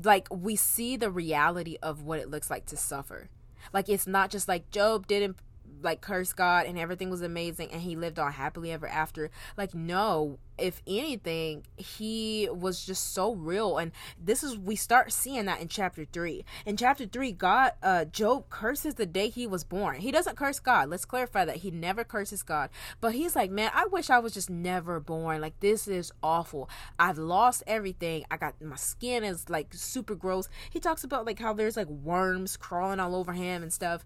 like 0.04 0.28
we 0.30 0.58
see 0.58 0.98
the 0.98 1.12
reality 1.12 1.78
of 1.82 2.04
what 2.04 2.20
it 2.20 2.30
looks 2.30 2.50
like 2.50 2.66
to 2.66 2.76
suffer. 2.76 3.30
Like 3.72 3.88
it's 3.88 4.06
not 4.06 4.32
just 4.32 4.50
like 4.50 4.70
Job 4.70 5.08
didn't 5.08 5.38
like 5.84 6.02
cursed 6.02 6.36
God 6.36 6.66
and 6.66 6.78
everything 6.78 7.10
was 7.10 7.22
amazing 7.22 7.72
and 7.72 7.82
he 7.82 7.96
lived 7.96 8.20
on 8.20 8.32
happily 8.34 8.72
ever 8.72 8.88
after. 8.88 9.30
Like 9.58 9.74
no, 9.74 10.40
if 10.58 10.82
anything, 10.86 11.64
he 11.78 12.48
was 12.52 12.86
just 12.86 13.14
so 13.14 13.34
real 13.34 13.78
and 13.78 13.92
this 14.22 14.44
is 14.44 14.58
we 14.58 14.76
start 14.76 15.12
seeing 15.12 15.46
that 15.46 15.62
in 15.62 15.68
chapter 15.68 16.06
3. 16.06 16.46
In 16.66 16.78
chapter 16.78 17.06
3, 17.06 17.32
God 17.34 17.74
uh 17.82 18.06
Job 18.06 18.50
curses 18.50 18.96
the 18.96 19.06
day 19.06 19.30
he 19.30 19.48
was 19.48 19.64
born. 19.64 20.02
He 20.02 20.12
doesn't 20.12 20.38
curse 20.38 20.60
God. 20.60 20.90
Let's 20.90 21.06
clarify 21.06 21.46
that. 21.46 21.58
He 21.58 21.72
never 21.72 22.04
curses 22.04 22.44
God. 22.44 22.70
But 23.02 23.14
he's 23.14 23.36
like, 23.36 23.52
"Man, 23.52 23.72
I 23.74 23.86
wish 23.86 24.10
I 24.10 24.20
was 24.20 24.34
just 24.34 24.50
never 24.50 25.00
born. 25.00 25.42
Like 25.42 25.60
this 25.60 25.88
is 25.88 26.12
awful. 26.22 26.70
I've 27.00 27.18
lost 27.18 27.64
everything. 27.68 28.26
I 28.32 28.38
got 28.38 28.62
my 28.62 28.76
skin 28.76 29.24
is 29.24 29.50
like 29.50 29.74
super 29.74 30.16
gross." 30.16 30.50
He 30.70 30.80
talks 30.80 31.04
about 31.04 31.26
like 31.26 31.40
how 31.40 31.54
there's 31.54 31.78
like 31.78 31.88
worms 31.88 32.58
crawling 32.58 33.00
all 33.00 33.16
over 33.16 33.34
him 33.34 33.64
and 33.64 33.74
stuff 33.74 34.06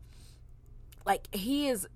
like 1.07 1.33
he 1.33 1.69
is 1.69 1.87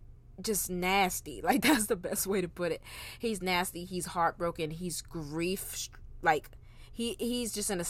just 0.41 0.69
nasty. 0.69 1.41
Like 1.51 1.61
that's 1.61 1.87
the 1.87 1.95
best 1.95 2.25
way 2.25 2.41
to 2.41 2.47
put 2.47 2.71
it. 2.71 2.81
He's 3.19 3.41
nasty. 3.41 3.83
He's 3.83 4.07
heartbroken. 4.07 4.71
He's 4.71 5.01
grief. 5.01 5.89
Like 6.21 6.49
he 6.91 7.15
he's 7.19 7.53
just 7.53 7.69
in 7.69 7.81
a 7.81 7.85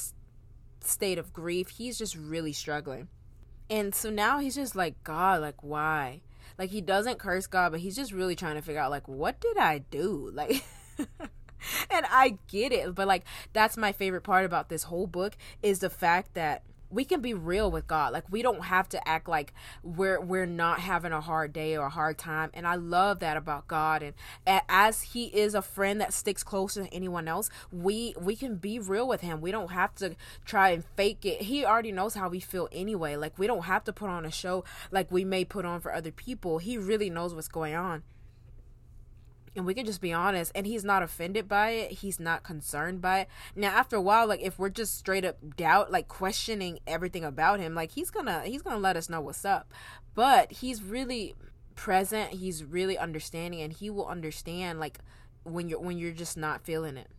state 0.82 1.18
of 1.18 1.32
grief. 1.32 1.70
He's 1.70 1.98
just 1.98 2.16
really 2.16 2.54
struggling. 2.54 3.08
And 3.70 3.94
so 3.96 4.10
now 4.10 4.40
he's 4.40 4.56
just 4.56 4.76
like 4.76 5.02
God, 5.04 5.42
like 5.42 5.64
why? 5.64 6.22
Like 6.58 6.72
he 6.72 6.82
doesn't 6.82 7.20
curse 7.20 7.48
God, 7.48 7.72
but 7.72 7.82
he's 7.82 7.96
just 7.96 8.12
really 8.12 8.36
trying 8.36 8.56
to 8.56 8.62
figure 8.62 8.82
out 8.82 8.92
like 8.92 9.08
what 9.08 9.40
did 9.40 9.58
I 9.58 9.80
do? 9.80 10.32
Like 10.42 10.64
and 11.92 12.08
I 12.10 12.40
get 12.48 12.72
it, 12.72 12.96
but 12.96 13.08
like 13.08 13.24
that's 13.54 13.78
my 13.78 13.92
favorite 13.92 14.24
part 14.24 14.46
about 14.46 14.70
this 14.70 14.84
whole 14.84 15.06
book 15.06 15.38
is 15.62 15.80
the 15.80 15.92
fact 15.92 16.34
that 16.34 16.64
we 16.92 17.06
can 17.06 17.22
be 17.22 17.34
real 17.34 17.72
with 17.72 17.88
God. 17.88 18.14
Like 18.14 18.26
we 18.30 18.42
don't 18.42 18.66
have 18.66 18.90
to 18.90 19.08
act 19.08 19.28
like 19.28 19.54
we're 19.84 20.20
we're 20.20 20.46
not 20.46 20.80
having 20.80 21.12
a 21.12 21.22
hard 21.22 21.54
day 21.54 21.78
or 21.78 21.88
a 21.88 21.90
hard 21.90 22.18
time. 22.18 22.52
And 22.54 22.68
I 22.68 22.76
love 22.76 23.20
that 23.20 23.38
about 23.38 23.68
God. 23.68 24.04
And 24.04 24.14
as 24.70 25.02
He 25.02 25.26
is 25.26 25.56
a 25.56 25.62
friend 25.62 26.02
that 26.02 26.14
sticks 26.14 26.44
closer 26.44 26.82
than 26.82 26.90
anyone 26.90 27.28
else, 27.28 27.50
we 27.72 28.14
we 28.20 28.36
can 28.36 28.56
be 28.56 28.80
real 28.80 29.08
with 29.08 29.22
Him. 29.22 29.42
We 29.42 29.52
don't 29.52 29.72
have 29.72 29.96
to 29.96 30.16
try 30.46 30.70
and 30.70 30.84
fake 30.96 31.26
it. 31.26 31.44
He 31.44 31.66
already 31.66 31.92
knows 31.92 32.16
how 32.16 32.30
we 32.30 32.40
feel 32.40 32.68
anyway. 32.72 33.16
Like 33.16 33.38
we 33.40 33.48
don't 33.48 33.66
have 33.66 33.84
to 33.86 33.94
put 33.94 34.10
on 34.10 34.26
a 34.26 34.32
show 34.32 34.64
like 34.92 35.12
we 35.12 35.24
may 35.24 35.46
put 35.46 35.66
on 35.66 35.82
for 35.82 35.94
other 35.94 36.12
people. 36.12 36.58
He 36.60 36.78
really 36.78 37.10
knows 37.10 37.34
what's 37.34 37.48
going 37.48 37.76
on 37.76 38.04
and 39.56 39.66
we 39.66 39.74
can 39.74 39.86
just 39.86 40.02
be 40.02 40.14
honest 40.14 40.52
and 40.56 40.66
he's 40.66 40.84
not 40.84 41.04
offended 41.04 41.48
by 41.48 41.72
it 41.72 41.92
he's 41.92 42.20
not 42.20 42.44
concerned 42.44 43.02
by 43.02 43.20
it 43.20 43.28
now 43.56 43.70
after 43.70 43.96
a 43.96 44.02
while 44.02 44.28
like 44.28 44.42
if 44.42 44.58
we're 44.58 44.70
just 44.70 44.98
straight 44.98 45.26
up 45.26 45.38
doubt 45.56 45.92
like 45.92 46.08
questioning 46.08 46.80
everything 46.88 47.24
about 47.24 47.60
him 47.60 47.76
like 47.76 47.92
he's 47.92 48.10
gonna 48.10 48.42
he's 48.46 48.62
gonna 48.62 48.78
let 48.78 48.98
us 48.98 49.10
know 49.10 49.22
what's 49.22 49.46
up 49.46 49.72
but 50.16 50.52
he's 50.52 50.82
really 50.82 51.36
present 51.76 52.32
he's 52.34 52.64
really 52.64 52.98
understanding 52.98 53.62
and 53.62 53.74
he 53.74 53.90
will 53.90 54.08
understand 54.08 54.80
like 54.80 55.00
when 55.44 55.68
you're 55.68 55.80
when 55.80 55.98
you're 55.98 56.12
just 56.12 56.38
not 56.38 56.64
feeling 56.64 56.98
it 56.98 57.10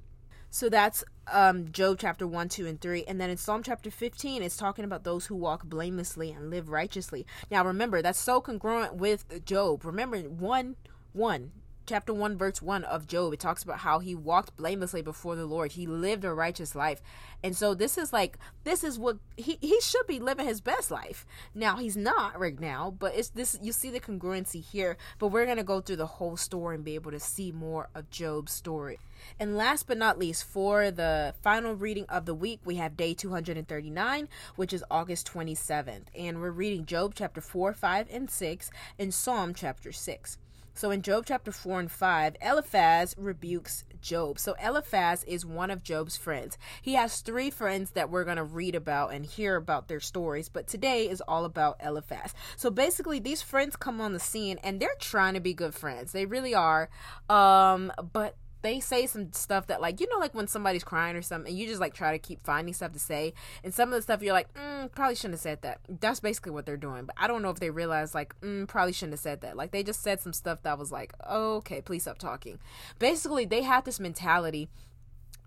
so 0.54 0.68
that's 0.68 1.02
um, 1.32 1.72
Job 1.72 1.96
chapter 1.98 2.26
1, 2.26 2.50
2, 2.50 2.66
and 2.66 2.78
3. 2.78 3.04
And 3.08 3.18
then 3.18 3.30
in 3.30 3.38
Psalm 3.38 3.62
chapter 3.62 3.90
15, 3.90 4.42
it's 4.42 4.54
talking 4.54 4.84
about 4.84 5.02
those 5.02 5.24
who 5.24 5.34
walk 5.34 5.64
blamelessly 5.64 6.30
and 6.30 6.50
live 6.50 6.68
righteously. 6.68 7.24
Now 7.50 7.64
remember, 7.64 8.02
that's 8.02 8.20
so 8.20 8.42
congruent 8.42 8.96
with 8.96 9.46
Job. 9.46 9.82
Remember, 9.82 10.18
1 10.18 10.76
1 11.14 11.52
chapter 11.86 12.14
1 12.14 12.36
verse 12.38 12.62
1 12.62 12.84
of 12.84 13.06
job 13.06 13.32
it 13.32 13.40
talks 13.40 13.62
about 13.62 13.78
how 13.78 13.98
he 13.98 14.14
walked 14.14 14.56
blamelessly 14.56 15.02
before 15.02 15.36
the 15.36 15.46
lord. 15.46 15.72
He 15.72 15.86
lived 15.86 16.24
a 16.24 16.32
righteous 16.32 16.74
life. 16.74 17.02
And 17.42 17.56
so 17.56 17.74
this 17.74 17.98
is 17.98 18.12
like 18.12 18.38
this 18.64 18.84
is 18.84 18.98
what 18.98 19.18
he, 19.36 19.58
he 19.60 19.80
should 19.80 20.06
be 20.06 20.20
living 20.20 20.46
his 20.46 20.60
best 20.60 20.90
life. 20.90 21.26
Now 21.54 21.76
he's 21.76 21.96
not 21.96 22.38
right 22.38 22.58
now 22.58 22.94
but 22.96 23.14
it's 23.14 23.30
this 23.30 23.58
you 23.60 23.72
see 23.72 23.90
the 23.90 24.00
congruency 24.00 24.62
here 24.62 24.96
but 25.18 25.28
we're 25.28 25.44
going 25.44 25.56
to 25.56 25.64
go 25.64 25.80
through 25.80 25.96
the 25.96 26.06
whole 26.06 26.36
story 26.36 26.76
and 26.76 26.84
be 26.84 26.94
able 26.94 27.10
to 27.10 27.20
see 27.20 27.52
more 27.52 27.88
of 27.94 28.10
job's 28.10 28.52
story. 28.52 28.98
And 29.38 29.56
last 29.56 29.86
but 29.86 29.98
not 29.98 30.18
least 30.18 30.44
for 30.44 30.90
the 30.90 31.34
final 31.42 31.74
reading 31.74 32.06
of 32.08 32.26
the 32.26 32.34
week 32.34 32.60
we 32.64 32.76
have 32.76 32.96
day 32.96 33.14
239 33.14 34.28
which 34.56 34.72
is 34.72 34.84
august 34.90 35.32
27th 35.32 36.04
and 36.14 36.40
we're 36.40 36.50
reading 36.50 36.84
job 36.84 37.14
chapter 37.14 37.40
4 37.40 37.72
5 37.72 38.08
and 38.10 38.30
6 38.30 38.70
and 38.98 39.14
psalm 39.14 39.54
chapter 39.54 39.92
6 39.92 40.38
so 40.74 40.90
in 40.90 41.02
Job 41.02 41.24
chapter 41.26 41.52
4 41.52 41.80
and 41.80 41.90
5, 41.90 42.36
Eliphaz 42.40 43.14
rebukes 43.18 43.84
Job. 44.00 44.38
So 44.38 44.54
Eliphaz 44.62 45.24
is 45.24 45.46
one 45.46 45.70
of 45.70 45.82
Job's 45.82 46.16
friends. 46.16 46.58
He 46.82 46.94
has 46.94 47.20
three 47.20 47.50
friends 47.50 47.90
that 47.90 48.10
we're 48.10 48.24
going 48.24 48.36
to 48.36 48.44
read 48.44 48.74
about 48.74 49.12
and 49.12 49.24
hear 49.24 49.56
about 49.56 49.88
their 49.88 50.00
stories, 50.00 50.48
but 50.48 50.66
today 50.66 51.08
is 51.08 51.22
all 51.26 51.44
about 51.44 51.76
Eliphaz. 51.82 52.34
So 52.56 52.70
basically 52.70 53.20
these 53.20 53.42
friends 53.42 53.76
come 53.76 54.00
on 54.00 54.12
the 54.12 54.20
scene 54.20 54.58
and 54.62 54.80
they're 54.80 54.90
trying 54.98 55.34
to 55.34 55.40
be 55.40 55.54
good 55.54 55.74
friends. 55.74 56.12
They 56.12 56.26
really 56.26 56.54
are. 56.54 56.90
Um 57.30 57.92
but 58.12 58.36
they 58.62 58.80
say 58.80 59.06
some 59.06 59.32
stuff 59.32 59.66
that 59.66 59.80
like 59.80 60.00
you 60.00 60.08
know 60.08 60.18
like 60.18 60.34
when 60.34 60.46
somebody's 60.46 60.84
crying 60.84 61.16
or 61.16 61.22
something 61.22 61.50
and 61.50 61.58
you 61.58 61.66
just 61.66 61.80
like 61.80 61.94
try 61.94 62.12
to 62.12 62.18
keep 62.18 62.42
finding 62.42 62.72
stuff 62.72 62.92
to 62.92 62.98
say 62.98 63.34
and 63.62 63.74
some 63.74 63.88
of 63.90 63.94
the 63.94 64.02
stuff 64.02 64.22
you're 64.22 64.32
like 64.32 64.52
mm, 64.54 64.90
probably 64.92 65.14
shouldn't 65.14 65.34
have 65.34 65.40
said 65.40 65.62
that. 65.62 65.80
That's 65.88 66.20
basically 66.20 66.52
what 66.52 66.64
they're 66.64 66.76
doing 66.76 67.04
but 67.04 67.14
i 67.18 67.26
don't 67.26 67.42
know 67.42 67.50
if 67.50 67.60
they 67.60 67.70
realize 67.70 68.14
like 68.14 68.38
mm, 68.40 68.66
probably 68.66 68.92
shouldn't 68.92 69.14
have 69.14 69.20
said 69.20 69.40
that. 69.42 69.56
Like 69.56 69.72
they 69.72 69.82
just 69.82 70.02
said 70.02 70.20
some 70.20 70.32
stuff 70.32 70.62
that 70.62 70.78
was 70.78 70.90
like 70.92 71.12
okay 71.30 71.80
please 71.82 72.02
stop 72.02 72.18
talking. 72.18 72.58
Basically 72.98 73.44
they 73.44 73.62
have 73.62 73.84
this 73.84 74.00
mentality 74.00 74.68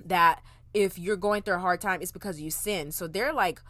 that 0.04 0.42
if 0.74 1.00
you're 1.00 1.16
going 1.16 1.42
through 1.42 1.56
a 1.56 1.60
hard 1.60 1.82
time 1.82 2.02
it's 2.02 2.12
because 2.12 2.40
you 2.40 2.52
sin. 2.52 2.92
So 2.92 3.08
they're 3.08 3.34
like 3.34 3.62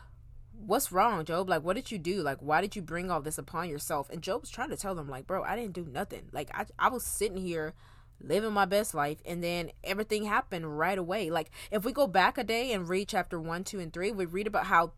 what's 0.57 0.91
wrong 0.91 1.23
job? 1.25 1.49
Like 1.49 1.63
what 1.63 1.75
did 1.75 1.91
you 1.91 1.99
do? 1.99 2.21
Like 2.21 2.39
why 2.39 2.61
did 2.61 2.75
you 2.75 2.81
bring 2.81 3.11
all 3.11 3.21
this 3.21 3.37
upon 3.37 3.69
yourself? 3.69 4.09
And 4.09 4.21
job's 4.21 4.49
trying 4.49 4.69
to 4.69 4.77
tell 4.77 4.95
them 4.95 5.09
like 5.09 5.27
bro 5.27 5.43
i 5.43 5.55
didn't 5.55 5.73
do 5.73 5.85
nothing. 5.85 6.29
Like 6.31 6.49
i, 6.53 6.65
I 6.79 6.89
was 6.89 7.03
sitting 7.03 7.37
here 7.37 7.73
living 8.21 8.53
my 8.53 8.65
best 8.65 8.93
life 8.93 9.17
and 9.25 9.43
then 9.43 9.71
everything 9.83 10.25
happened 10.25 10.77
right 10.77 10.97
away 10.97 11.29
like 11.29 11.51
if 11.71 11.83
we 11.83 11.91
go 11.91 12.07
back 12.07 12.37
a 12.37 12.43
day 12.43 12.71
and 12.71 12.89
read 12.89 13.07
chapter 13.07 13.39
1 13.39 13.63
2 13.63 13.79
and 13.79 13.93
3 13.93 14.11
we 14.11 14.25
read 14.25 14.47
about 14.47 14.65
how 14.65 14.91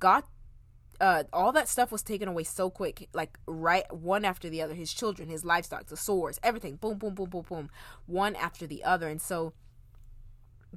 god 0.00 0.24
uh, 1.00 1.24
all 1.32 1.52
that 1.52 1.68
stuff 1.68 1.90
was 1.90 2.02
taken 2.02 2.28
away 2.28 2.44
so 2.44 2.70
quick, 2.70 3.08
like 3.12 3.38
right 3.46 3.84
one 3.92 4.24
after 4.24 4.48
the 4.48 4.62
other. 4.62 4.74
His 4.74 4.92
children, 4.92 5.28
his 5.28 5.44
livestock, 5.44 5.86
the 5.86 5.96
swords, 5.96 6.38
everything, 6.42 6.76
boom, 6.76 6.98
boom, 6.98 7.14
boom, 7.14 7.30
boom, 7.30 7.44
boom, 7.48 7.70
one 8.06 8.36
after 8.36 8.66
the 8.66 8.84
other. 8.84 9.08
And 9.08 9.20
so 9.20 9.52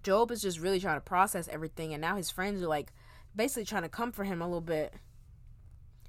Job 0.02 0.32
is 0.32 0.42
just 0.42 0.60
really 0.60 0.80
trying 0.80 0.98
to 0.98 1.02
process 1.02 1.48
everything, 1.48 1.94
and 1.94 2.02
now 2.02 2.16
his 2.16 2.30
friends 2.30 2.62
are 2.62 2.68
like 2.68 2.92
basically 3.36 3.66
trying 3.66 3.84
to 3.84 3.90
comfort 3.90 4.26
him 4.26 4.42
a 4.42 4.46
little 4.46 4.62
bit. 4.62 4.94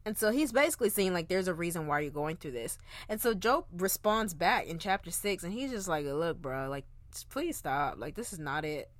And 0.05 0.17
so 0.17 0.31
he's 0.31 0.53
basically 0.53 0.91
saying 0.91 1.13
like 1.13 1.29
there's 1.29 1.49
a 1.49 1.55
reason 1.55 1.87
why 1.87 2.01
you're 2.01 2.11
going 2.11 2.37
through 2.37 2.53
this. 2.53 2.79
And 3.09 3.21
so 3.21 3.35
Job 3.35 3.67
responds 3.77 4.35
back 4.35 4.67
in 4.67 4.79
chapter 4.79 5.11
6 5.11 5.45
and 5.45 5.53
he's 5.53 5.71
just 5.71 5.89
like, 5.89 6.07
"Look, 6.07 6.41
bro, 6.41 6.69
like 6.69 6.87
please 7.31 7.57
stop. 7.57 7.97
Like 7.99 8.15
this 8.15 8.33
is 8.33 8.39
not 8.39 8.65
it." 8.65 8.91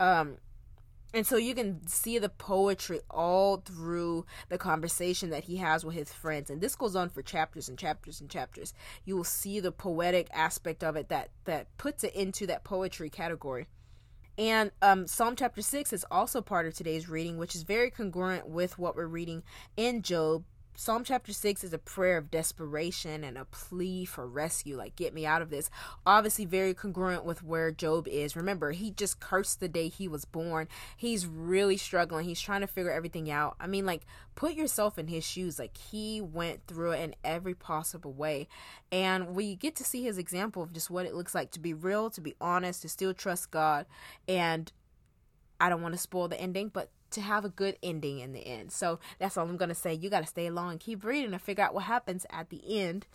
Um 0.00 0.38
and 1.14 1.24
so 1.24 1.36
you 1.36 1.54
can 1.54 1.86
see 1.86 2.18
the 2.18 2.28
poetry 2.28 3.00
all 3.08 3.58
through 3.58 4.26
the 4.48 4.58
conversation 4.58 5.30
that 5.30 5.44
he 5.44 5.58
has 5.58 5.84
with 5.84 5.94
his 5.94 6.12
friends 6.12 6.50
and 6.50 6.60
this 6.60 6.74
goes 6.74 6.96
on 6.96 7.08
for 7.08 7.22
chapters 7.22 7.68
and 7.68 7.78
chapters 7.78 8.20
and 8.20 8.28
chapters 8.28 8.74
you 9.04 9.16
will 9.16 9.22
see 9.22 9.60
the 9.60 9.70
poetic 9.70 10.28
aspect 10.32 10.82
of 10.82 10.96
it 10.96 11.08
that 11.08 11.30
that 11.44 11.68
puts 11.78 12.02
it 12.02 12.14
into 12.14 12.46
that 12.46 12.64
poetry 12.64 13.08
category 13.08 13.68
and 14.38 14.70
um, 14.82 15.06
Psalm 15.06 15.36
chapter 15.36 15.62
6 15.62 15.92
is 15.92 16.04
also 16.10 16.40
part 16.40 16.66
of 16.66 16.74
today's 16.74 17.08
reading, 17.08 17.38
which 17.38 17.54
is 17.54 17.62
very 17.62 17.90
congruent 17.90 18.48
with 18.48 18.78
what 18.78 18.96
we're 18.96 19.06
reading 19.06 19.42
in 19.76 20.02
Job 20.02 20.44
Psalm 20.76 21.04
chapter 21.04 21.32
6 21.32 21.62
is 21.62 21.72
a 21.72 21.78
prayer 21.78 22.18
of 22.18 22.32
desperation 22.32 23.22
and 23.22 23.38
a 23.38 23.44
plea 23.44 24.04
for 24.04 24.26
rescue. 24.26 24.76
Like, 24.76 24.96
get 24.96 25.14
me 25.14 25.24
out 25.24 25.40
of 25.40 25.48
this. 25.48 25.70
Obviously, 26.04 26.46
very 26.46 26.74
congruent 26.74 27.24
with 27.24 27.44
where 27.44 27.70
Job 27.70 28.08
is. 28.08 28.34
Remember, 28.34 28.72
he 28.72 28.90
just 28.90 29.20
cursed 29.20 29.60
the 29.60 29.68
day 29.68 29.86
he 29.86 30.08
was 30.08 30.24
born. 30.24 30.66
He's 30.96 31.26
really 31.28 31.76
struggling. 31.76 32.24
He's 32.24 32.40
trying 32.40 32.62
to 32.62 32.66
figure 32.66 32.90
everything 32.90 33.30
out. 33.30 33.54
I 33.60 33.68
mean, 33.68 33.86
like, 33.86 34.04
put 34.34 34.54
yourself 34.54 34.98
in 34.98 35.06
his 35.06 35.24
shoes. 35.24 35.60
Like, 35.60 35.76
he 35.76 36.20
went 36.20 36.66
through 36.66 36.92
it 36.92 37.02
in 37.02 37.14
every 37.22 37.54
possible 37.54 38.12
way. 38.12 38.48
And 38.90 39.28
we 39.36 39.54
get 39.54 39.76
to 39.76 39.84
see 39.84 40.02
his 40.02 40.18
example 40.18 40.60
of 40.60 40.72
just 40.72 40.90
what 40.90 41.06
it 41.06 41.14
looks 41.14 41.36
like 41.36 41.52
to 41.52 41.60
be 41.60 41.72
real, 41.72 42.10
to 42.10 42.20
be 42.20 42.34
honest, 42.40 42.82
to 42.82 42.88
still 42.88 43.14
trust 43.14 43.52
God. 43.52 43.86
And 44.26 44.72
I 45.60 45.68
don't 45.68 45.82
want 45.82 45.94
to 45.94 46.00
spoil 46.00 46.26
the 46.26 46.40
ending, 46.40 46.68
but 46.68 46.90
to 47.14 47.20
have 47.20 47.44
a 47.44 47.48
good 47.48 47.76
ending 47.82 48.20
in 48.20 48.32
the 48.32 48.46
end. 48.46 48.72
So 48.72 48.98
that's 49.18 49.36
all 49.36 49.48
I'm 49.48 49.56
going 49.56 49.68
to 49.68 49.74
say. 49.74 49.94
You 49.94 50.10
got 50.10 50.20
to 50.20 50.26
stay 50.26 50.46
along 50.46 50.72
and 50.72 50.80
keep 50.80 51.04
reading 51.04 51.32
to 51.32 51.38
figure 51.38 51.64
out 51.64 51.74
what 51.74 51.84
happens 51.84 52.26
at 52.30 52.50
the 52.50 52.60
end. 52.66 53.06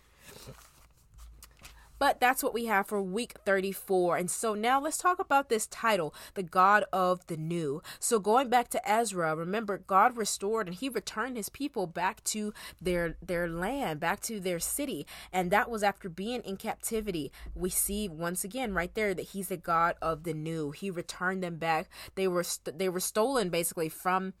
But 2.00 2.18
that's 2.18 2.42
what 2.42 2.54
we 2.54 2.64
have 2.64 2.86
for 2.86 3.00
week 3.02 3.34
34. 3.44 4.16
And 4.16 4.30
so 4.30 4.54
now 4.54 4.80
let's 4.80 4.96
talk 4.96 5.18
about 5.20 5.50
this 5.50 5.66
title, 5.66 6.14
the 6.34 6.42
God 6.42 6.84
of 6.94 7.24
the 7.26 7.36
New. 7.36 7.82
So 8.00 8.18
going 8.18 8.48
back 8.48 8.68
to 8.70 8.90
Ezra, 8.90 9.36
remember 9.36 9.78
God 9.78 10.16
restored 10.16 10.66
and 10.66 10.76
he 10.76 10.88
returned 10.88 11.36
his 11.36 11.50
people 11.50 11.86
back 11.86 12.24
to 12.24 12.54
their 12.80 13.16
their 13.22 13.48
land, 13.48 14.00
back 14.00 14.20
to 14.22 14.40
their 14.40 14.58
city, 14.58 15.06
and 15.30 15.50
that 15.50 15.70
was 15.70 15.82
after 15.82 16.08
being 16.08 16.40
in 16.40 16.56
captivity. 16.56 17.30
We 17.54 17.68
see 17.68 18.08
once 18.08 18.44
again 18.44 18.72
right 18.72 18.94
there 18.94 19.12
that 19.12 19.28
he's 19.30 19.48
the 19.48 19.58
God 19.58 19.96
of 20.00 20.24
the 20.24 20.32
new. 20.32 20.70
He 20.70 20.90
returned 20.90 21.42
them 21.42 21.56
back. 21.56 21.90
They 22.14 22.26
were 22.26 22.44
st- 22.44 22.78
they 22.78 22.88
were 22.88 23.00
stolen 23.00 23.50
basically 23.50 23.90
from 23.90 24.32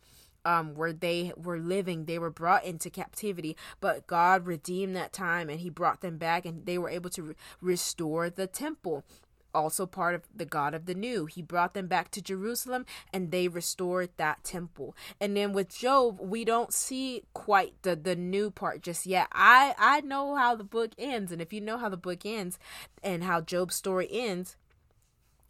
um, 0.44 0.74
where 0.74 0.92
they 0.92 1.32
were 1.36 1.58
living, 1.58 2.04
they 2.04 2.18
were 2.18 2.30
brought 2.30 2.64
into 2.64 2.90
captivity, 2.90 3.56
but 3.80 4.06
God 4.06 4.46
redeemed 4.46 4.96
that 4.96 5.12
time 5.12 5.48
and 5.48 5.60
He 5.60 5.70
brought 5.70 6.00
them 6.00 6.18
back, 6.18 6.44
and 6.44 6.66
they 6.66 6.78
were 6.78 6.90
able 6.90 7.10
to 7.10 7.22
re- 7.22 7.34
restore 7.60 8.30
the 8.30 8.46
temple. 8.46 9.04
Also, 9.52 9.84
part 9.84 10.14
of 10.14 10.22
the 10.32 10.44
God 10.44 10.74
of 10.74 10.86
the 10.86 10.94
New. 10.94 11.26
He 11.26 11.42
brought 11.42 11.74
them 11.74 11.88
back 11.88 12.12
to 12.12 12.22
Jerusalem 12.22 12.86
and 13.12 13.32
they 13.32 13.48
restored 13.48 14.10
that 14.16 14.44
temple. 14.44 14.94
And 15.20 15.36
then 15.36 15.52
with 15.52 15.76
Job, 15.76 16.20
we 16.20 16.44
don't 16.44 16.72
see 16.72 17.24
quite 17.34 17.74
the, 17.82 17.96
the 17.96 18.14
new 18.14 18.52
part 18.52 18.80
just 18.80 19.06
yet. 19.06 19.26
I, 19.32 19.74
I 19.76 20.02
know 20.02 20.36
how 20.36 20.54
the 20.54 20.62
book 20.62 20.92
ends. 20.96 21.32
And 21.32 21.42
if 21.42 21.52
you 21.52 21.60
know 21.60 21.78
how 21.78 21.88
the 21.88 21.96
book 21.96 22.24
ends 22.24 22.60
and 23.02 23.24
how 23.24 23.40
Job's 23.40 23.74
story 23.74 24.06
ends, 24.08 24.56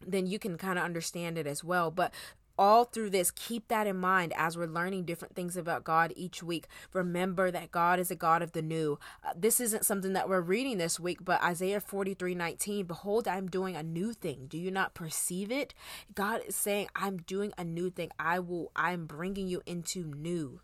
then 0.06 0.26
you 0.26 0.38
can 0.38 0.56
kind 0.56 0.78
of 0.78 0.84
understand 0.86 1.36
it 1.36 1.46
as 1.46 1.62
well. 1.62 1.90
But 1.90 2.14
all 2.60 2.84
through 2.84 3.08
this, 3.08 3.30
keep 3.30 3.68
that 3.68 3.86
in 3.86 3.96
mind 3.96 4.34
as 4.36 4.56
we're 4.56 4.66
learning 4.66 5.06
different 5.06 5.34
things 5.34 5.56
about 5.56 5.82
God 5.82 6.12
each 6.14 6.42
week. 6.42 6.68
Remember 6.92 7.50
that 7.50 7.72
God 7.72 7.98
is 7.98 8.10
a 8.10 8.14
God 8.14 8.42
of 8.42 8.52
the 8.52 8.60
new. 8.60 8.98
Uh, 9.24 9.32
this 9.34 9.60
isn't 9.60 9.86
something 9.86 10.12
that 10.12 10.28
we're 10.28 10.42
reading 10.42 10.76
this 10.76 11.00
week, 11.00 11.24
but 11.24 11.42
Isaiah 11.42 11.80
43 11.80 12.34
19, 12.34 12.84
behold, 12.84 13.26
I'm 13.26 13.48
doing 13.48 13.76
a 13.76 13.82
new 13.82 14.12
thing. 14.12 14.46
Do 14.46 14.58
you 14.58 14.70
not 14.70 14.92
perceive 14.92 15.50
it? 15.50 15.72
God 16.14 16.42
is 16.46 16.54
saying, 16.54 16.88
I'm 16.94 17.16
doing 17.16 17.54
a 17.56 17.64
new 17.64 17.88
thing. 17.88 18.10
I 18.18 18.40
will, 18.40 18.70
I'm 18.76 19.06
bringing 19.06 19.48
you 19.48 19.62
into 19.64 20.04
new. 20.04 20.60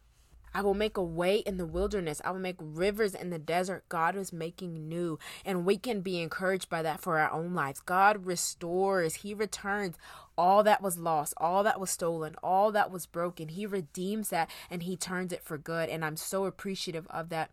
I 0.57 0.63
will 0.63 0.75
make 0.75 0.97
a 0.97 1.03
way 1.03 1.37
in 1.39 1.59
the 1.59 1.67
wilderness. 1.67 2.23
I 2.25 2.31
will 2.31 2.41
make 2.41 2.57
rivers 2.59 3.15
in 3.15 3.29
the 3.29 3.39
desert. 3.39 3.85
God 3.91 4.17
is 4.17 4.33
making 4.33 4.89
new. 4.89 5.19
And 5.45 5.67
we 5.67 5.77
can 5.77 6.01
be 6.01 6.21
encouraged 6.23 6.71
by 6.71 6.81
that 6.81 7.01
for 7.01 7.19
our 7.19 7.31
own 7.31 7.53
lives. 7.53 7.81
God 7.81 8.25
restores, 8.25 9.17
He 9.17 9.35
returns 9.35 9.97
all 10.39 10.63
that 10.65 10.83
was 10.83 10.99
lost, 10.99 11.35
all 11.37 11.63
that 11.63 11.81
was 11.81 11.91
stolen, 11.91 12.35
all 12.43 12.73
that 12.73 12.91
was 12.91 13.07
broken. 13.07 13.49
He 13.49 13.67
redeems 13.67 14.29
that 14.31 14.51
and 14.71 14.83
He 14.83 14.97
turns 14.97 15.33
it 15.33 15.43
for 15.43 15.59
good. 15.59 15.89
And 15.89 16.05
I'm 16.05 16.17
so 16.17 16.45
appreciative 16.45 17.07
of 17.09 17.29
that. 17.31 17.51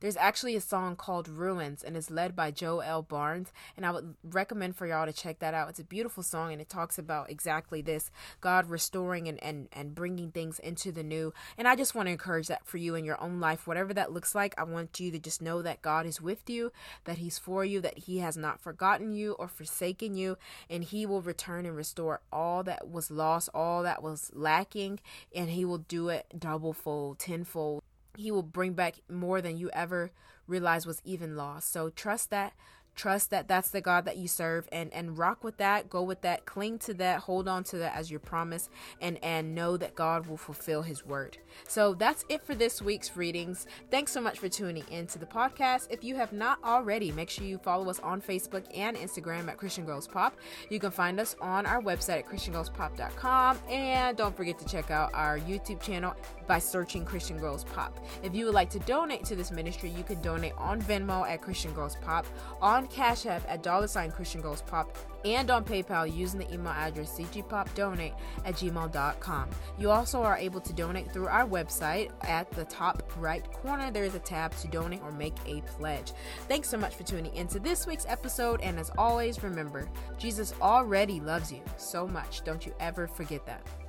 There's 0.00 0.16
actually 0.16 0.54
a 0.54 0.60
song 0.60 0.96
called 0.96 1.28
Ruins 1.28 1.82
and 1.82 1.96
it's 1.96 2.10
led 2.10 2.36
by 2.36 2.50
Joel 2.50 3.02
Barnes. 3.02 3.52
And 3.76 3.84
I 3.84 3.90
would 3.90 4.14
recommend 4.22 4.76
for 4.76 4.86
y'all 4.86 5.06
to 5.06 5.12
check 5.12 5.40
that 5.40 5.54
out. 5.54 5.68
It's 5.68 5.80
a 5.80 5.84
beautiful 5.84 6.22
song 6.22 6.52
and 6.52 6.60
it 6.60 6.68
talks 6.68 6.98
about 6.98 7.30
exactly 7.30 7.82
this 7.82 8.10
God 8.40 8.70
restoring 8.70 9.28
and, 9.28 9.42
and, 9.42 9.68
and 9.72 9.94
bringing 9.94 10.30
things 10.30 10.58
into 10.58 10.92
the 10.92 11.02
new. 11.02 11.32
And 11.56 11.66
I 11.66 11.74
just 11.76 11.94
want 11.94 12.06
to 12.06 12.12
encourage 12.12 12.46
that 12.48 12.66
for 12.66 12.78
you 12.78 12.94
in 12.94 13.04
your 13.04 13.20
own 13.20 13.40
life, 13.40 13.66
whatever 13.66 13.92
that 13.94 14.12
looks 14.12 14.34
like. 14.34 14.54
I 14.56 14.64
want 14.64 15.00
you 15.00 15.10
to 15.10 15.18
just 15.18 15.42
know 15.42 15.62
that 15.62 15.82
God 15.82 16.06
is 16.06 16.20
with 16.20 16.48
you, 16.48 16.72
that 17.04 17.18
He's 17.18 17.38
for 17.38 17.64
you, 17.64 17.80
that 17.80 17.98
He 17.98 18.18
has 18.18 18.36
not 18.36 18.60
forgotten 18.60 19.12
you 19.12 19.32
or 19.32 19.48
forsaken 19.48 20.16
you, 20.16 20.38
and 20.70 20.84
He 20.84 21.06
will 21.06 21.22
return 21.22 21.66
and 21.66 21.76
restore 21.76 22.20
all 22.32 22.62
that 22.64 22.88
was 22.88 23.10
lost, 23.10 23.48
all 23.52 23.82
that 23.82 24.02
was 24.02 24.30
lacking, 24.34 25.00
and 25.34 25.50
He 25.50 25.64
will 25.64 25.78
do 25.78 26.08
it 26.08 26.26
double 26.38 26.72
fold, 26.72 27.18
tenfold. 27.18 27.82
He 28.18 28.32
will 28.32 28.42
bring 28.42 28.72
back 28.72 28.96
more 29.08 29.40
than 29.40 29.56
you 29.56 29.70
ever 29.70 30.10
realized 30.48 30.86
was 30.86 31.00
even 31.04 31.36
lost. 31.36 31.72
So 31.72 31.88
trust 31.90 32.30
that 32.30 32.52
trust 32.98 33.30
that 33.30 33.46
that's 33.46 33.70
the 33.70 33.80
god 33.80 34.04
that 34.04 34.16
you 34.16 34.26
serve 34.26 34.68
and 34.72 34.92
and 34.92 35.16
rock 35.16 35.44
with 35.44 35.56
that 35.58 35.88
go 35.88 36.02
with 36.02 36.20
that 36.22 36.44
cling 36.44 36.76
to 36.76 36.92
that 36.92 37.20
hold 37.20 37.46
on 37.46 37.62
to 37.62 37.78
that 37.78 37.94
as 37.94 38.10
your 38.10 38.18
promise 38.18 38.68
and 39.00 39.22
and 39.22 39.54
know 39.54 39.76
that 39.76 39.94
god 39.94 40.26
will 40.26 40.36
fulfill 40.36 40.82
his 40.82 41.06
word. 41.06 41.38
So 41.68 41.94
that's 41.94 42.24
it 42.28 42.42
for 42.42 42.56
this 42.56 42.82
week's 42.82 43.16
readings. 43.16 43.68
Thanks 43.88 44.10
so 44.10 44.20
much 44.20 44.40
for 44.40 44.48
tuning 44.48 44.84
in 44.90 45.06
to 45.08 45.18
the 45.20 45.26
podcast. 45.26 45.86
If 45.90 46.02
you 46.02 46.16
have 46.16 46.32
not 46.32 46.58
already 46.64 47.12
make 47.12 47.30
sure 47.30 47.46
you 47.46 47.58
follow 47.58 47.88
us 47.88 48.00
on 48.00 48.20
facebook 48.20 48.64
and 48.74 48.96
instagram 48.96 49.48
at 49.48 49.58
christian 49.58 49.84
girls 49.84 50.08
pop. 50.08 50.36
You 50.68 50.80
can 50.80 50.90
find 50.90 51.20
us 51.20 51.36
on 51.40 51.66
our 51.66 51.80
website 51.80 52.18
at 52.18 52.26
christiangirlspop.com 52.26 53.58
and 53.70 54.16
don't 54.16 54.36
forget 54.36 54.58
to 54.58 54.64
check 54.64 54.90
out 54.90 55.14
our 55.14 55.38
youtube 55.38 55.80
channel 55.80 56.16
by 56.48 56.58
searching 56.58 57.04
christian 57.04 57.38
girls 57.38 57.64
pop 57.64 58.04
if 58.22 58.34
you 58.34 58.44
would 58.44 58.54
like 58.54 58.70
to 58.70 58.80
donate 58.80 59.24
to 59.24 59.36
this 59.36 59.52
ministry 59.52 59.90
you 59.90 60.02
can 60.02 60.20
donate 60.20 60.54
on 60.58 60.82
venmo 60.82 61.28
at 61.28 61.40
christian 61.40 61.72
girls 61.74 61.96
pop 62.02 62.26
on 62.60 62.86
Cash 62.88 63.26
App 63.26 63.42
at 63.48 63.62
dollar 63.62 63.86
sign 63.86 64.10
Christian 64.10 64.40
Girls 64.40 64.62
Pop 64.62 64.96
and 65.24 65.50
on 65.50 65.64
PayPal 65.64 66.12
using 66.12 66.40
the 66.40 66.52
email 66.52 66.72
address 66.72 67.18
cgpopdonate 67.18 68.14
at 68.44 68.54
gmail.com. 68.54 69.50
You 69.78 69.90
also 69.90 70.22
are 70.22 70.36
able 70.36 70.60
to 70.60 70.72
donate 70.72 71.12
through 71.12 71.28
our 71.28 71.46
website. 71.46 72.10
At 72.22 72.50
the 72.50 72.64
top 72.64 73.12
right 73.18 73.50
corner, 73.52 73.90
there 73.90 74.04
is 74.04 74.14
a 74.14 74.20
tab 74.20 74.56
to 74.58 74.68
donate 74.68 75.02
or 75.02 75.12
make 75.12 75.36
a 75.46 75.60
pledge. 75.62 76.12
Thanks 76.48 76.68
so 76.68 76.78
much 76.78 76.94
for 76.94 77.02
tuning 77.02 77.34
into 77.34 77.58
this 77.58 77.86
week's 77.86 78.06
episode. 78.06 78.60
And 78.60 78.78
as 78.78 78.90
always, 78.96 79.42
remember, 79.42 79.88
Jesus 80.18 80.54
already 80.60 81.20
loves 81.20 81.52
you 81.52 81.60
so 81.76 82.06
much. 82.06 82.42
Don't 82.44 82.64
you 82.64 82.74
ever 82.80 83.06
forget 83.06 83.44
that. 83.46 83.87